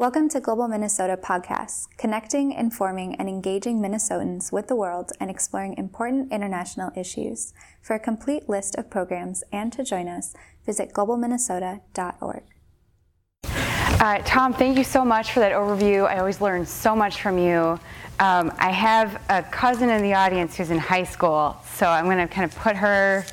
Welcome 0.00 0.30
to 0.30 0.40
Global 0.40 0.66
Minnesota 0.66 1.18
Podcasts, 1.18 1.86
connecting, 1.98 2.52
informing, 2.52 3.16
and 3.16 3.28
engaging 3.28 3.82
Minnesotans 3.82 4.50
with 4.50 4.66
the 4.66 4.74
world 4.74 5.12
and 5.20 5.30
exploring 5.30 5.76
important 5.76 6.32
international 6.32 6.90
issues. 6.96 7.52
For 7.82 7.96
a 7.96 7.98
complete 7.98 8.48
list 8.48 8.76
of 8.76 8.88
programs 8.88 9.44
and 9.52 9.70
to 9.74 9.84
join 9.84 10.08
us, 10.08 10.34
visit 10.64 10.94
globalminnesota.org. 10.94 12.44
Uh, 13.44 14.22
Tom, 14.24 14.54
thank 14.54 14.78
you 14.78 14.84
so 14.84 15.04
much 15.04 15.32
for 15.32 15.40
that 15.40 15.52
overview. 15.52 16.08
I 16.08 16.18
always 16.18 16.40
learn 16.40 16.64
so 16.64 16.96
much 16.96 17.20
from 17.20 17.36
you. 17.36 17.78
Um, 18.20 18.54
I 18.56 18.70
have 18.70 19.20
a 19.28 19.42
cousin 19.42 19.90
in 19.90 20.00
the 20.00 20.14
audience 20.14 20.56
who's 20.56 20.70
in 20.70 20.78
high 20.78 21.04
school, 21.04 21.58
so 21.74 21.86
I'm 21.86 22.06
going 22.06 22.26
to 22.26 22.26
kind 22.26 22.50
of 22.50 22.58
put 22.58 22.74
her 22.74 23.26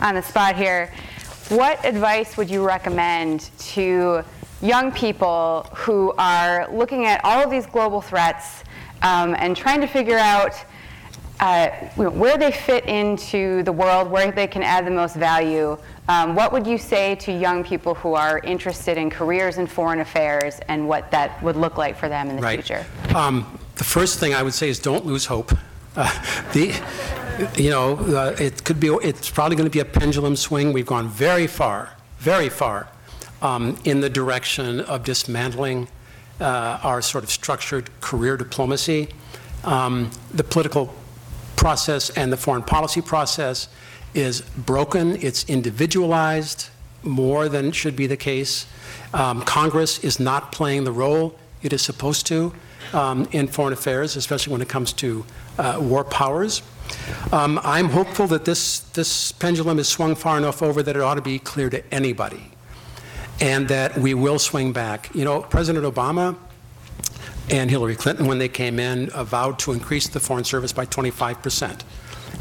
on 0.00 0.16
the 0.16 0.22
spot 0.22 0.56
here. 0.56 0.92
What 1.50 1.84
advice 1.84 2.36
would 2.36 2.50
you 2.50 2.66
recommend 2.66 3.50
to 3.58 4.24
young 4.62 4.92
people 4.92 5.66
who 5.74 6.12
are 6.18 6.68
looking 6.70 7.06
at 7.06 7.24
all 7.24 7.42
of 7.42 7.50
these 7.50 7.66
global 7.66 8.00
threats 8.00 8.64
um, 9.02 9.34
and 9.38 9.56
trying 9.56 9.80
to 9.80 9.86
figure 9.86 10.18
out 10.18 10.54
uh, 11.40 11.70
where 11.96 12.36
they 12.36 12.52
fit 12.52 12.84
into 12.84 13.62
the 13.62 13.72
world, 13.72 14.10
where 14.10 14.30
they 14.30 14.46
can 14.46 14.62
add 14.62 14.86
the 14.86 14.90
most 14.90 15.16
value. 15.16 15.76
Um, 16.06 16.34
what 16.34 16.52
would 16.52 16.66
you 16.66 16.76
say 16.76 17.14
to 17.16 17.32
young 17.32 17.64
people 17.64 17.94
who 17.94 18.12
are 18.14 18.40
interested 18.40 18.98
in 18.98 19.08
careers 19.08 19.56
in 19.56 19.66
foreign 19.66 20.00
affairs 20.00 20.60
and 20.68 20.86
what 20.86 21.10
that 21.12 21.42
would 21.42 21.56
look 21.56 21.78
like 21.78 21.96
for 21.96 22.10
them 22.10 22.28
in 22.28 22.36
the 22.36 22.42
right. 22.42 22.62
future? 22.62 22.84
Um, 23.14 23.58
the 23.76 23.84
first 23.84 24.18
thing 24.18 24.34
I 24.34 24.42
would 24.42 24.52
say 24.52 24.68
is 24.68 24.78
don't 24.78 25.06
lose 25.06 25.24
hope. 25.24 25.52
Uh, 25.96 26.10
the, 26.52 26.78
you 27.56 27.70
know, 27.70 27.96
uh, 27.96 28.36
it 28.38 28.62
could 28.64 28.78
be, 28.78 28.88
it's 28.88 29.30
probably 29.30 29.56
going 29.56 29.68
to 29.68 29.72
be 29.72 29.80
a 29.80 29.84
pendulum 29.84 30.36
swing. 30.36 30.74
We've 30.74 30.84
gone 30.84 31.08
very 31.08 31.46
far, 31.46 31.96
very 32.18 32.50
far 32.50 32.88
um, 33.42 33.76
in 33.84 34.00
the 34.00 34.10
direction 34.10 34.80
of 34.80 35.04
dismantling 35.04 35.88
uh, 36.40 36.80
our 36.82 37.02
sort 37.02 37.24
of 37.24 37.30
structured 37.30 37.90
career 38.00 38.36
diplomacy. 38.36 39.08
Um, 39.64 40.10
the 40.32 40.44
political 40.44 40.94
process 41.56 42.10
and 42.10 42.32
the 42.32 42.36
foreign 42.36 42.62
policy 42.62 43.02
process 43.02 43.68
is 44.14 44.40
broken, 44.40 45.16
it's 45.16 45.44
individualized 45.48 46.70
more 47.02 47.48
than 47.48 47.72
should 47.72 47.96
be 47.96 48.06
the 48.06 48.16
case. 48.16 48.66
Um, 49.14 49.42
Congress 49.42 50.02
is 50.02 50.18
not 50.18 50.52
playing 50.52 50.84
the 50.84 50.92
role 50.92 51.38
it 51.62 51.72
is 51.72 51.82
supposed 51.82 52.26
to 52.26 52.52
um, 52.92 53.28
in 53.32 53.46
foreign 53.46 53.72
affairs, 53.72 54.16
especially 54.16 54.52
when 54.52 54.62
it 54.62 54.68
comes 54.68 54.92
to 54.94 55.24
uh, 55.58 55.78
war 55.80 56.04
powers. 56.04 56.62
Um, 57.32 57.60
I'm 57.62 57.90
hopeful 57.90 58.26
that 58.28 58.44
this, 58.44 58.80
this 58.80 59.32
pendulum 59.32 59.78
is 59.78 59.88
swung 59.88 60.14
far 60.14 60.38
enough 60.38 60.62
over 60.62 60.82
that 60.82 60.96
it 60.96 61.02
ought 61.02 61.14
to 61.14 61.22
be 61.22 61.38
clear 61.38 61.70
to 61.70 61.94
anybody 61.94 62.50
and 63.40 63.68
that 63.68 63.96
we 63.98 64.14
will 64.14 64.38
swing 64.38 64.72
back. 64.72 65.14
You 65.14 65.24
know, 65.24 65.40
President 65.42 65.84
Obama 65.84 66.36
and 67.50 67.70
Hillary 67.70 67.96
Clinton, 67.96 68.26
when 68.26 68.38
they 68.38 68.48
came 68.48 68.78
in, 68.78 69.08
vowed 69.10 69.58
to 69.60 69.72
increase 69.72 70.08
the 70.08 70.20
Foreign 70.20 70.44
Service 70.44 70.72
by 70.72 70.86
25% 70.86 71.82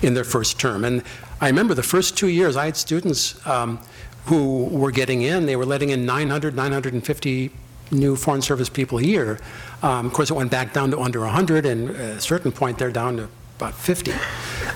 in 0.04 0.14
their 0.14 0.24
first 0.24 0.60
term. 0.60 0.86
And 0.86 1.04
I 1.42 1.48
remember 1.48 1.74
the 1.74 1.84
first 1.84 2.18
two 2.18 2.28
years, 2.28 2.56
I 2.58 2.66
had 2.66 2.78
students 2.78 3.46
um, 3.48 3.80
who 4.26 4.66
were 4.66 4.92
getting 4.92 5.22
in, 5.22 5.46
they 5.46 5.56
were 5.56 5.66
letting 5.66 5.90
in 5.90 6.06
900, 6.06 6.56
950 6.56 7.52
new 7.92 8.16
Foreign 8.16 8.42
Service 8.42 8.70
people 8.70 9.00
a 9.00 9.04
year. 9.04 9.40
Um, 9.82 10.06
of 10.06 10.14
course, 10.14 10.30
it 10.30 10.36
went 10.36 10.52
back 10.52 10.74
down 10.74 10.92
to 10.92 11.00
under 11.00 11.22
100, 11.22 11.66
and 11.66 11.90
at 11.90 12.18
a 12.18 12.22
certain 12.22 12.52
point, 12.52 12.78
they're 12.78 12.92
down 12.92 13.18
to 13.18 13.30
about 13.60 13.74
50. 13.74 14.14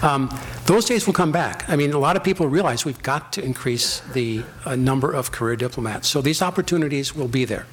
Um, 0.02 0.30
those 0.66 0.84
days 0.86 1.08
will 1.08 1.14
come 1.14 1.32
back. 1.32 1.64
I 1.70 1.78
mean, 1.78 1.94
a 1.94 2.00
lot 2.00 2.18
of 2.18 2.24
people 2.24 2.48
realize 2.48 2.84
we've 2.84 3.02
got 3.02 3.32
to 3.34 3.44
increase 3.44 4.02
the 4.12 4.44
uh, 4.66 4.76
number 4.76 5.12
of 5.12 5.32
career 5.32 5.56
diplomats. 5.56 6.10
So 6.10 6.22
these 6.22 6.42
opportunities 6.42 7.16
will 7.16 7.30
be 7.30 7.46
there. 7.46 7.66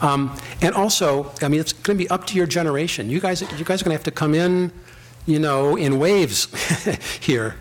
Um, 0.00 0.36
and 0.62 0.74
also, 0.74 1.32
I 1.42 1.48
mean, 1.48 1.60
it's 1.60 1.72
going 1.72 1.98
to 1.98 2.04
be 2.04 2.08
up 2.08 2.26
to 2.28 2.36
your 2.36 2.46
generation. 2.46 3.10
You 3.10 3.20
guys, 3.20 3.40
you 3.42 3.64
guys 3.64 3.82
are 3.82 3.84
going 3.84 3.96
to 3.96 3.98
have 3.98 4.04
to 4.04 4.12
come 4.12 4.34
in, 4.34 4.70
you 5.26 5.40
know, 5.40 5.76
in 5.76 5.98
waves 5.98 6.46
here, 7.20 7.56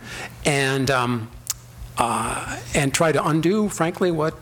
and 0.45 0.91
um, 0.91 1.31
uh, 1.97 2.59
and 2.75 2.93
try 2.93 3.11
to 3.11 3.25
undo, 3.25 3.69
frankly, 3.69 4.11
what 4.11 4.35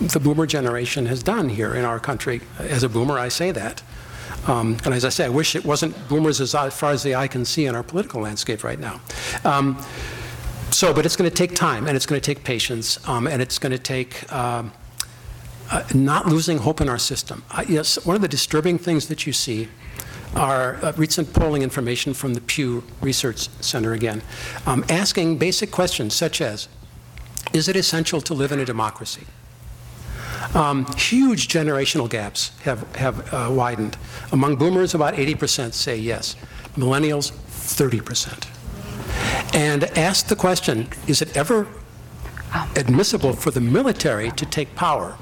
the 0.00 0.18
boomer 0.18 0.46
generation 0.46 1.06
has 1.06 1.22
done 1.22 1.50
here 1.50 1.74
in 1.74 1.84
our 1.84 2.00
country. 2.00 2.40
As 2.58 2.82
a 2.82 2.88
boomer, 2.88 3.18
I 3.18 3.28
say 3.28 3.50
that. 3.52 3.82
Um, 4.46 4.78
and 4.84 4.94
as 4.94 5.04
I 5.04 5.08
say, 5.10 5.24
I 5.26 5.28
wish 5.28 5.54
it 5.54 5.64
wasn't 5.64 5.96
boomers 6.08 6.40
as 6.40 6.52
far 6.74 6.92
as 6.92 7.02
the 7.02 7.14
eye 7.14 7.28
can 7.28 7.44
see 7.44 7.66
in 7.66 7.74
our 7.74 7.82
political 7.82 8.22
landscape 8.22 8.64
right 8.64 8.78
now. 8.78 9.00
Um, 9.44 9.78
so, 10.70 10.94
but 10.94 11.04
it's 11.04 11.16
going 11.16 11.28
to 11.28 11.36
take 11.36 11.54
time 11.54 11.86
and 11.86 11.96
it's 11.96 12.06
going 12.06 12.20
to 12.20 12.24
take 12.24 12.44
patience 12.44 13.06
um, 13.08 13.26
and 13.26 13.42
it's 13.42 13.58
going 13.58 13.72
to 13.72 13.78
take 13.78 14.32
um, 14.32 14.72
uh, 15.70 15.82
not 15.94 16.26
losing 16.26 16.58
hope 16.58 16.80
in 16.80 16.88
our 16.88 16.98
system. 16.98 17.44
Uh, 17.50 17.64
yes, 17.68 18.04
one 18.06 18.16
of 18.16 18.22
the 18.22 18.28
disturbing 18.28 18.78
things 18.78 19.08
that 19.08 19.26
you 19.26 19.32
see 19.32 19.68
are 20.34 20.76
uh, 20.76 20.92
recent 20.96 21.32
polling 21.32 21.62
information 21.62 22.14
from 22.14 22.34
the 22.34 22.40
Pew 22.40 22.84
Research 23.00 23.48
Center 23.60 23.92
again, 23.92 24.22
um, 24.66 24.84
asking 24.88 25.38
basic 25.38 25.70
questions 25.70 26.14
such 26.14 26.40
as 26.40 26.68
Is 27.52 27.68
it 27.68 27.76
essential 27.76 28.20
to 28.20 28.34
live 28.34 28.52
in 28.52 28.60
a 28.60 28.64
democracy? 28.64 29.26
Um, 30.54 30.86
huge 30.96 31.48
generational 31.48 32.08
gaps 32.08 32.50
have, 32.60 32.96
have 32.96 33.32
uh, 33.32 33.48
widened. 33.50 33.96
Among 34.32 34.56
boomers, 34.56 34.94
about 34.94 35.14
80% 35.14 35.72
say 35.72 35.96
yes. 35.96 36.36
Millennials, 36.76 37.32
30%. 37.32 38.46
And 39.54 39.84
ask 39.98 40.26
the 40.26 40.36
question 40.36 40.88
is 41.06 41.22
it 41.22 41.36
ever 41.36 41.66
admissible 42.76 43.32
for 43.32 43.50
the 43.50 43.60
military 43.60 44.30
to 44.32 44.46
take 44.46 44.74
power? 44.74 45.16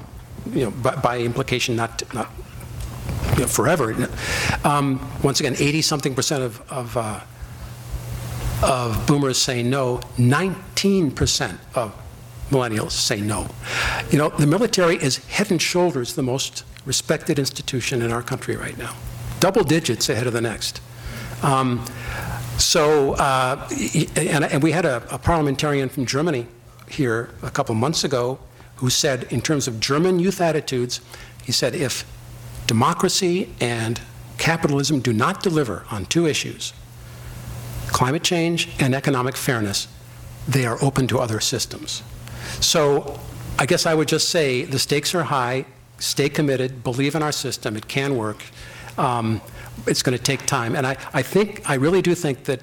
You 0.51 0.65
know, 0.65 0.71
by, 0.71 0.95
by 0.95 1.19
implication, 1.19 1.75
not, 1.75 2.01
not 2.13 2.29
you 3.33 3.41
know, 3.41 3.47
forever. 3.47 4.09
Um, 4.63 5.05
once 5.23 5.39
again, 5.39 5.55
80 5.57 5.81
something 5.81 6.15
percent 6.15 6.43
of, 6.43 6.71
of, 6.71 6.97
uh, 6.97 7.19
of 8.63 9.05
boomers 9.07 9.37
say 9.37 9.63
no, 9.63 10.01
19 10.17 11.11
percent 11.11 11.59
of 11.75 11.95
millennials 12.49 12.91
say 12.91 13.21
no. 13.21 13.47
You 14.11 14.17
know, 14.17 14.29
the 14.29 14.47
military 14.47 14.95
is 14.95 15.17
head 15.27 15.51
and 15.51 15.61
shoulders 15.61 16.15
the 16.15 16.23
most 16.23 16.63
respected 16.85 17.39
institution 17.39 18.01
in 18.01 18.11
our 18.11 18.21
country 18.21 18.55
right 18.55 18.77
now, 18.77 18.95
double 19.39 19.63
digits 19.63 20.09
ahead 20.09 20.27
of 20.27 20.33
the 20.33 20.41
next. 20.41 20.81
Um, 21.43 21.85
so, 22.57 23.13
uh, 23.13 23.69
and, 24.15 24.43
and, 24.43 24.61
we 24.61 24.71
had 24.71 24.85
a, 24.85 25.01
a, 25.13 25.17
parliamentarian 25.17 25.87
from 25.87 26.05
Germany 26.05 26.47
here 26.89 27.29
a 27.41 27.49
couple 27.49 27.73
months 27.75 28.03
ago 28.03 28.39
who 28.77 28.89
said, 28.89 29.23
in 29.29 29.39
terms 29.39 29.65
of 29.65 29.79
German 29.79 30.19
youth 30.19 30.41
attitudes, 30.41 30.99
he 31.43 31.53
said, 31.53 31.73
if 31.73 32.05
democracy 32.67 33.49
and 33.61 34.01
capitalism 34.37 34.99
do 34.99 35.13
not 35.13 35.41
deliver 35.41 35.85
on 35.89 36.05
two 36.05 36.25
issues, 36.25 36.73
climate 37.87 38.23
change 38.23 38.69
and 38.79 38.93
economic 38.93 39.37
fairness, 39.37 39.87
they 40.47 40.65
are 40.65 40.77
open 40.83 41.07
to 41.07 41.19
other 41.19 41.39
systems. 41.39 42.03
So 42.61 43.19
I 43.57 43.65
guess 43.65 43.85
I 43.85 43.93
would 43.93 44.07
just 44.07 44.29
say 44.29 44.63
the 44.63 44.79
stakes 44.79 45.13
are 45.15 45.23
high, 45.23 45.65
stay 45.97 46.29
committed, 46.29 46.83
believe 46.83 47.15
in 47.15 47.23
our 47.23 47.31
system, 47.31 47.75
it 47.75 47.87
can 47.87 48.17
work. 48.17 48.43
Um, 48.97 49.41
it's 49.87 50.03
going 50.03 50.17
to 50.17 50.23
take 50.23 50.45
time. 50.45 50.75
And 50.75 50.85
I, 50.85 50.97
I 51.13 51.21
think, 51.21 51.69
I 51.69 51.75
really 51.75 52.01
do 52.01 52.15
think 52.15 52.45
that 52.45 52.61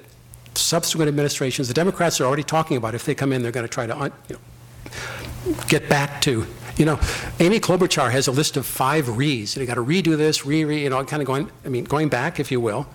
subsequent 0.54 1.08
administrations, 1.08 1.68
the 1.68 1.74
Democrats 1.74 2.20
are 2.20 2.24
already 2.24 2.42
talking 2.42 2.76
about 2.76 2.94
if 2.94 3.04
they 3.04 3.14
come 3.14 3.32
in, 3.32 3.42
they're 3.42 3.52
going 3.52 3.66
to 3.66 3.72
try 3.72 3.86
to 3.86 4.12
you 4.28 4.36
know, 4.36 5.54
get 5.68 5.88
back 5.88 6.20
to, 6.22 6.46
you 6.76 6.84
know, 6.84 6.98
Amy 7.40 7.60
Klobuchar 7.60 8.10
has 8.10 8.26
a 8.26 8.32
list 8.32 8.56
of 8.56 8.66
five 8.66 9.16
re's. 9.16 9.56
You 9.56 9.66
got 9.66 9.74
to 9.74 9.84
redo 9.84 10.16
this, 10.16 10.44
re, 10.44 10.64
re, 10.64 10.82
you 10.82 10.90
know, 10.90 11.04
kind 11.04 11.22
of 11.22 11.26
going, 11.26 11.50
I 11.64 11.68
mean, 11.68 11.84
going 11.84 12.08
back, 12.08 12.40
if 12.40 12.50
you 12.50 12.60
will, 12.60 12.86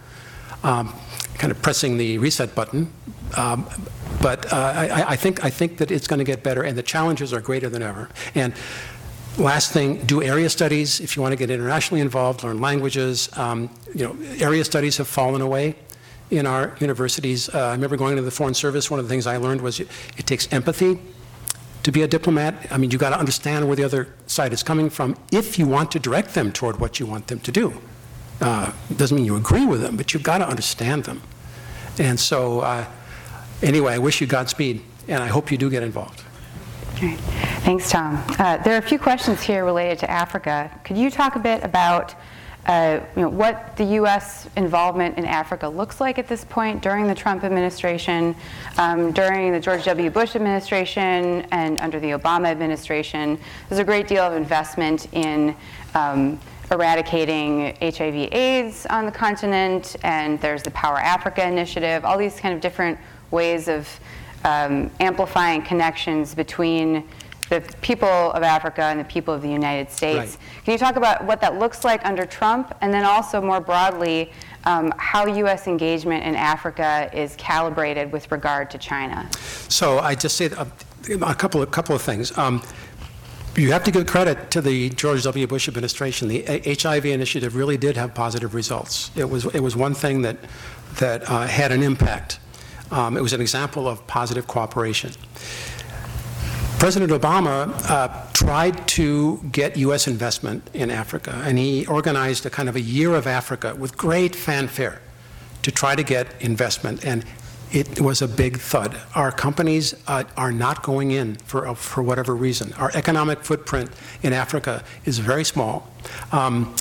um, 0.64 0.94
kind 1.42 1.52
of 1.52 1.60
pressing 1.64 1.98
the 1.98 2.20
reset 2.20 2.54
button. 2.54 2.88
Um, 3.36 3.68
but 4.22 4.54
uh, 4.54 4.56
I, 4.56 5.14
I, 5.14 5.16
think, 5.16 5.44
I 5.44 5.50
think 5.50 5.78
that 5.78 5.90
it's 5.90 6.08
going 6.08 6.20
to 6.20 6.24
get 6.24 6.44
better, 6.44 6.62
and 6.62 6.78
the 6.78 6.84
challenges 6.84 7.34
are 7.34 7.42
greater 7.42 7.68
than 7.68 7.82
ever. 7.82 8.10
And 8.36 8.54
last 9.40 9.72
thing, 9.72 10.06
do 10.06 10.22
area 10.22 10.50
studies 10.52 11.00
if 11.00 11.16
you 11.16 11.24
want 11.24 11.32
to 11.32 11.36
get 11.36 11.50
internationally 11.50 12.00
involved, 12.00 12.44
learn 12.44 12.62
languages. 12.62 13.36
Um, 13.36 13.72
you 13.96 14.06
know, 14.06 14.16
area 14.40 14.64
studies 14.64 14.98
have 14.98 15.08
fallen 15.08 15.42
away 15.42 15.76
in 16.30 16.46
our 16.46 16.76
universities. 16.80 17.50
Uh, 17.50 17.70
I 17.70 17.72
remember 17.72 17.98
going 17.98 18.16
to 18.18 18.22
the 18.22 18.30
Foreign 18.30 18.54
Service. 18.54 18.92
One 18.92 19.00
of 19.00 19.06
the 19.08 19.10
things 19.10 19.26
I 19.26 19.38
learned 19.38 19.62
was 19.62 19.80
it, 19.80 19.88
it 20.18 20.28
takes 20.28 20.48
empathy 20.54 21.00
to 21.82 21.92
be 21.92 22.04
a 22.04 22.08
diplomat. 22.08 22.68
I 22.70 22.78
mean, 22.78 22.92
you've 22.92 23.02
got 23.02 23.10
to 23.10 23.20
understand 23.20 23.66
where 23.66 23.76
the 23.76 23.84
other 23.84 24.14
side 24.28 24.54
is 24.54 24.62
coming 24.62 24.92
from 24.92 25.18
if 25.32 25.58
you 25.58 25.66
want 25.66 25.92
to 25.94 26.00
direct 26.00 26.36
them 26.36 26.52
toward 26.52 26.80
what 26.80 27.00
you 27.00 27.08
want 27.08 27.26
them 27.28 27.40
to 27.40 27.52
do. 27.52 27.82
Uh, 28.42 28.72
doesn't 28.98 29.16
mean 29.16 29.26
you 29.26 29.36
agree 29.36 29.66
with 29.66 29.82
them, 29.82 29.96
but 29.98 30.14
you've 30.14 30.24
got 30.24 30.40
to 30.40 30.48
understand 30.48 31.06
them. 31.06 31.22
And 32.02 32.20
so, 32.20 32.62
uh, 32.62 32.86
anyway, 33.62 33.94
I 33.94 34.00
wish 34.00 34.22
you 34.22 34.28
Godspeed, 34.28 34.82
and 35.08 35.22
I 35.22 35.28
hope 35.28 35.52
you 35.52 35.58
do 35.58 35.70
get 35.70 35.84
involved. 35.84 36.24
Right. 37.00 37.16
Thanks, 37.62 37.92
Tom. 37.92 38.24
Uh, 38.40 38.58
there 38.58 38.74
are 38.74 38.80
a 38.80 38.82
few 38.82 38.98
questions 38.98 39.44
here 39.44 39.64
related 39.66 40.00
to 40.00 40.10
Africa. 40.10 40.72
Could 40.84 40.98
you 40.98 41.12
talk 41.12 41.36
a 41.36 41.40
bit 41.40 41.64
about 41.64 42.16
uh, 42.66 43.02
you 43.16 43.22
know, 43.22 43.30
what 43.30 43.78
the 43.78 43.84
U.S. 43.84 44.50
involvement 44.56 45.18
in 45.20 45.26
Africa 45.26 45.68
looks 45.68 46.02
like 46.02 46.18
at 46.18 46.28
this 46.28 46.44
point 46.44 46.82
during 46.82 47.06
the 47.06 47.16
Trump 47.16 47.44
administration, 47.44 48.36
um, 48.80 49.12
during 49.12 49.52
the 49.52 49.60
George 49.60 49.84
W. 49.86 50.10
Bush 50.10 50.36
administration, 50.36 51.46
and 51.52 51.80
under 51.80 52.00
the 52.00 52.12
Obama 52.12 52.48
administration. 52.48 53.38
There's 53.70 53.80
a 53.80 53.84
great 53.84 54.08
deal 54.08 54.24
of 54.24 54.34
investment 54.34 55.08
in 55.14 55.56
um, 55.94 56.40
eradicating 56.72 57.76
HIV/AIDS 57.82 58.86
on 58.88 59.06
the 59.06 59.12
continent, 59.12 59.98
and 60.04 60.40
there's 60.40 60.64
the 60.64 60.72
Power 60.72 60.98
Africa 60.98 61.46
initiative. 61.46 62.06
All 62.06 62.18
these 62.18 62.40
kind 62.40 62.56
of 62.56 62.62
different 62.62 62.98
ways 63.30 63.68
of 63.68 63.88
um, 64.44 64.90
amplifying 65.00 65.62
connections 65.62 66.34
between 66.34 67.08
the 67.50 67.60
people 67.82 68.08
of 68.08 68.44
Africa 68.44 68.84
and 68.84 68.98
the 68.98 69.04
people 69.04 69.34
of 69.34 69.42
the 69.42 69.50
United 69.50 69.92
States. 69.92 70.18
Right. 70.18 70.38
Can 70.64 70.72
you 70.72 70.78
talk 70.78 70.96
about 70.96 71.26
what 71.26 71.42
that 71.42 71.60
looks 71.60 71.84
like 71.84 72.04
under 72.06 72.26
Trump, 72.26 72.74
and 72.80 72.94
then 72.94 73.04
also 73.04 73.42
more 73.42 73.60
broadly, 73.60 74.32
um, 74.64 74.94
how 74.98 75.26
U.S. 75.28 75.68
engagement 75.68 76.24
in 76.24 76.36
Africa 76.36 77.10
is 77.12 77.36
calibrated 77.36 78.10
with 78.14 78.32
regard 78.32 78.72
to 78.72 78.78
China? 78.78 79.30
So 79.68 80.00
I 80.00 80.16
just 80.16 80.38
say 80.38 80.46
a, 80.46 80.66
a 81.22 81.36
couple 81.36 81.62
of 81.62 81.72
couple 81.72 81.94
of 81.94 82.02
things. 82.02 82.36
Um, 82.38 82.64
you 83.56 83.72
have 83.72 83.84
to 83.84 83.92
give 83.92 84.08
credit 84.08 84.52
to 84.52 84.62
the 84.62 84.90
George 84.90 85.24
W. 85.24 85.46
Bush 85.48 85.68
administration. 85.68 86.28
The 86.28 86.44
HIV 86.82 87.06
initiative 87.06 87.56
really 87.56 87.78
did 87.78 87.98
have 87.98 88.14
positive 88.14 88.54
results. 88.54 89.12
It 89.16 89.30
was 89.30 89.46
it 89.46 89.60
was 89.60 89.76
one 89.76 89.94
thing 89.94 90.22
that 90.22 90.38
that 91.00 91.30
uh, 91.30 91.48
had 91.48 91.72
an 91.72 91.84
impact. 91.84 92.40
Um, 92.92 93.16
it 93.16 93.22
was 93.22 93.34
an 93.34 93.42
example 93.42 93.88
of 93.88 94.06
positive 94.08 94.48
cooperation. 94.48 95.12
President 96.80 97.12
Obama 97.12 97.72
uh, 97.90 98.26
tried 98.34 98.88
to 98.88 99.40
get 99.52 99.78
U.S. 99.78 100.08
investment 100.08 100.68
in 100.74 100.90
Africa, 100.90 101.40
and 101.46 101.58
he 101.58 101.86
organized 101.86 102.46
a 102.46 102.50
kind 102.50 102.68
of 102.68 102.76
a 102.76 102.82
year 102.82 103.14
of 103.14 103.28
Africa 103.28 103.76
with 103.76 103.98
great 103.98 104.36
fanfare 104.36 105.00
to 105.62 105.72
try 105.72 105.96
to 105.96 106.04
get 106.04 106.28
investment. 106.42 107.06
And 107.06 107.24
it 107.72 108.02
was 108.02 108.22
a 108.22 108.28
big 108.28 108.58
thud. 108.60 109.00
Our 109.16 109.32
companies 109.32 109.96
uh, 110.08 110.26
are 110.36 110.52
not 110.52 110.84
going 110.84 111.12
in 111.12 111.36
for, 111.36 111.68
uh, 111.68 111.74
for 111.74 112.04
whatever 112.04 112.36
reason. 112.36 112.74
Our 112.74 112.92
economic 112.94 113.44
footprint 113.44 113.90
in 114.24 114.34
Africa 114.34 114.84
is 115.06 115.20
very 115.20 115.46
small. 115.46 115.90
Um, 116.32 116.76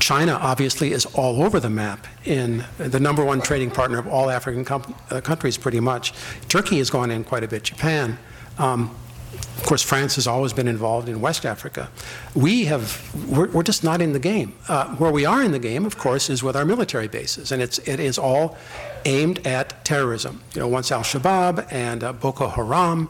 China 0.00 0.32
obviously 0.32 0.92
is 0.92 1.06
all 1.06 1.42
over 1.42 1.60
the 1.60 1.70
map 1.70 2.06
in 2.24 2.64
the 2.78 2.98
number 2.98 3.24
one 3.24 3.40
trading 3.40 3.70
partner 3.70 3.98
of 3.98 4.08
all 4.08 4.30
African 4.30 4.66
uh, 4.70 5.20
countries, 5.20 5.56
pretty 5.56 5.80
much. 5.80 6.12
Turkey 6.48 6.78
has 6.78 6.90
gone 6.90 7.10
in 7.10 7.22
quite 7.22 7.44
a 7.44 7.48
bit, 7.48 7.62
Japan. 7.62 8.18
Um, 8.58 8.94
of 9.32 9.62
course, 9.64 9.82
France 9.82 10.16
has 10.16 10.26
always 10.26 10.52
been 10.52 10.66
involved 10.66 11.08
in 11.08 11.20
West 11.20 11.46
Africa. 11.46 11.90
We 12.34 12.64
have, 12.64 13.14
we're, 13.28 13.48
we're 13.50 13.62
just 13.62 13.84
not 13.84 14.00
in 14.00 14.12
the 14.12 14.18
game. 14.18 14.54
Uh, 14.68 14.96
where 14.96 15.12
we 15.12 15.24
are 15.24 15.42
in 15.42 15.52
the 15.52 15.58
game, 15.58 15.86
of 15.86 15.96
course, 15.96 16.28
is 16.28 16.42
with 16.42 16.56
our 16.56 16.64
military 16.64 17.08
bases, 17.08 17.52
and 17.52 17.62
it's, 17.62 17.78
it 17.80 18.00
is 18.00 18.18
all 18.18 18.56
aimed 19.04 19.46
at 19.46 19.84
terrorism. 19.84 20.42
You 20.54 20.62
know, 20.62 20.68
once 20.68 20.90
Al 20.90 21.02
Shabaab 21.02 21.70
and 21.70 22.02
uh, 22.02 22.12
Boko 22.12 22.48
Haram 22.48 23.08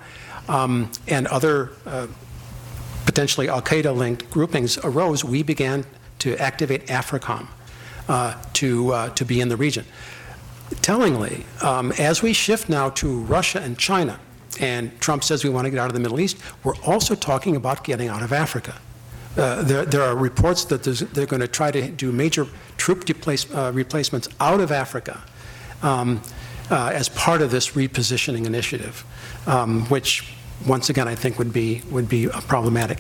um, 0.49 0.91
and 1.09 1.27
other 1.29 1.71
uh, 1.87 2.09
potentially 3.07 3.49
Al 3.49 3.63
Qaeda 3.63 3.97
linked 3.97 4.31
groupings 4.31 4.77
arose, 4.79 5.25
we 5.25 5.43
began 5.43 5.87
to 6.19 6.37
activate 6.37 6.87
AFRICOM 6.89 7.47
uh, 8.09 8.35
to, 8.55 8.93
uh, 8.93 9.09
to 9.11 9.25
be 9.25 9.41
in 9.41 9.49
the 9.49 9.57
region. 9.57 9.87
Tellingly, 10.83 11.45
um, 11.63 11.93
as 11.93 12.23
we 12.23 12.33
shift 12.33 12.69
now 12.69 12.91
to 12.91 13.21
Russia 13.21 13.61
and 13.61 13.79
China, 13.79 14.21
and 14.61 14.99
Trump 15.01 15.25
says 15.25 15.43
we 15.43 15.51
want 15.51 15.65
to 15.65 15.71
get 15.71 15.81
out 15.81 15.89
of 15.89 15.95
the 15.95 16.01
Middle 16.01 16.21
East, 16.21 16.37
we're 16.63 16.77
also 16.85 17.15
talking 17.15 17.57
about 17.57 17.83
getting 17.83 18.09
out 18.09 18.23
of 18.23 18.33
Africa. 18.33 18.77
Uh, 19.37 19.63
there, 19.63 19.85
there, 19.85 20.03
are 20.03 20.17
reports 20.17 20.65
that 20.67 20.83
they're 20.83 21.27
going 21.27 21.41
to 21.41 21.49
try 21.49 21.71
to 21.71 21.89
do 21.91 22.13
major 22.13 22.47
troop 22.77 23.05
deplace, 23.05 23.53
uh, 23.55 23.71
replacements 23.73 24.29
out 24.41 24.61
of 24.61 24.73
Africa 24.73 25.23
um, 25.83 26.21
uh, 26.69 26.91
as 26.93 27.09
part 27.09 27.41
of 27.41 27.51
this 27.51 27.71
repositioning 27.71 28.45
initiative, 28.45 29.05
um, 29.47 29.87
which, 29.87 30.35
once 30.67 30.91
again, 30.91 31.07
I 31.07 31.15
think 31.15 31.39
would 31.39 31.53
be 31.53 31.83
would 31.91 32.09
be 32.09 32.27
problematic. 32.49 32.99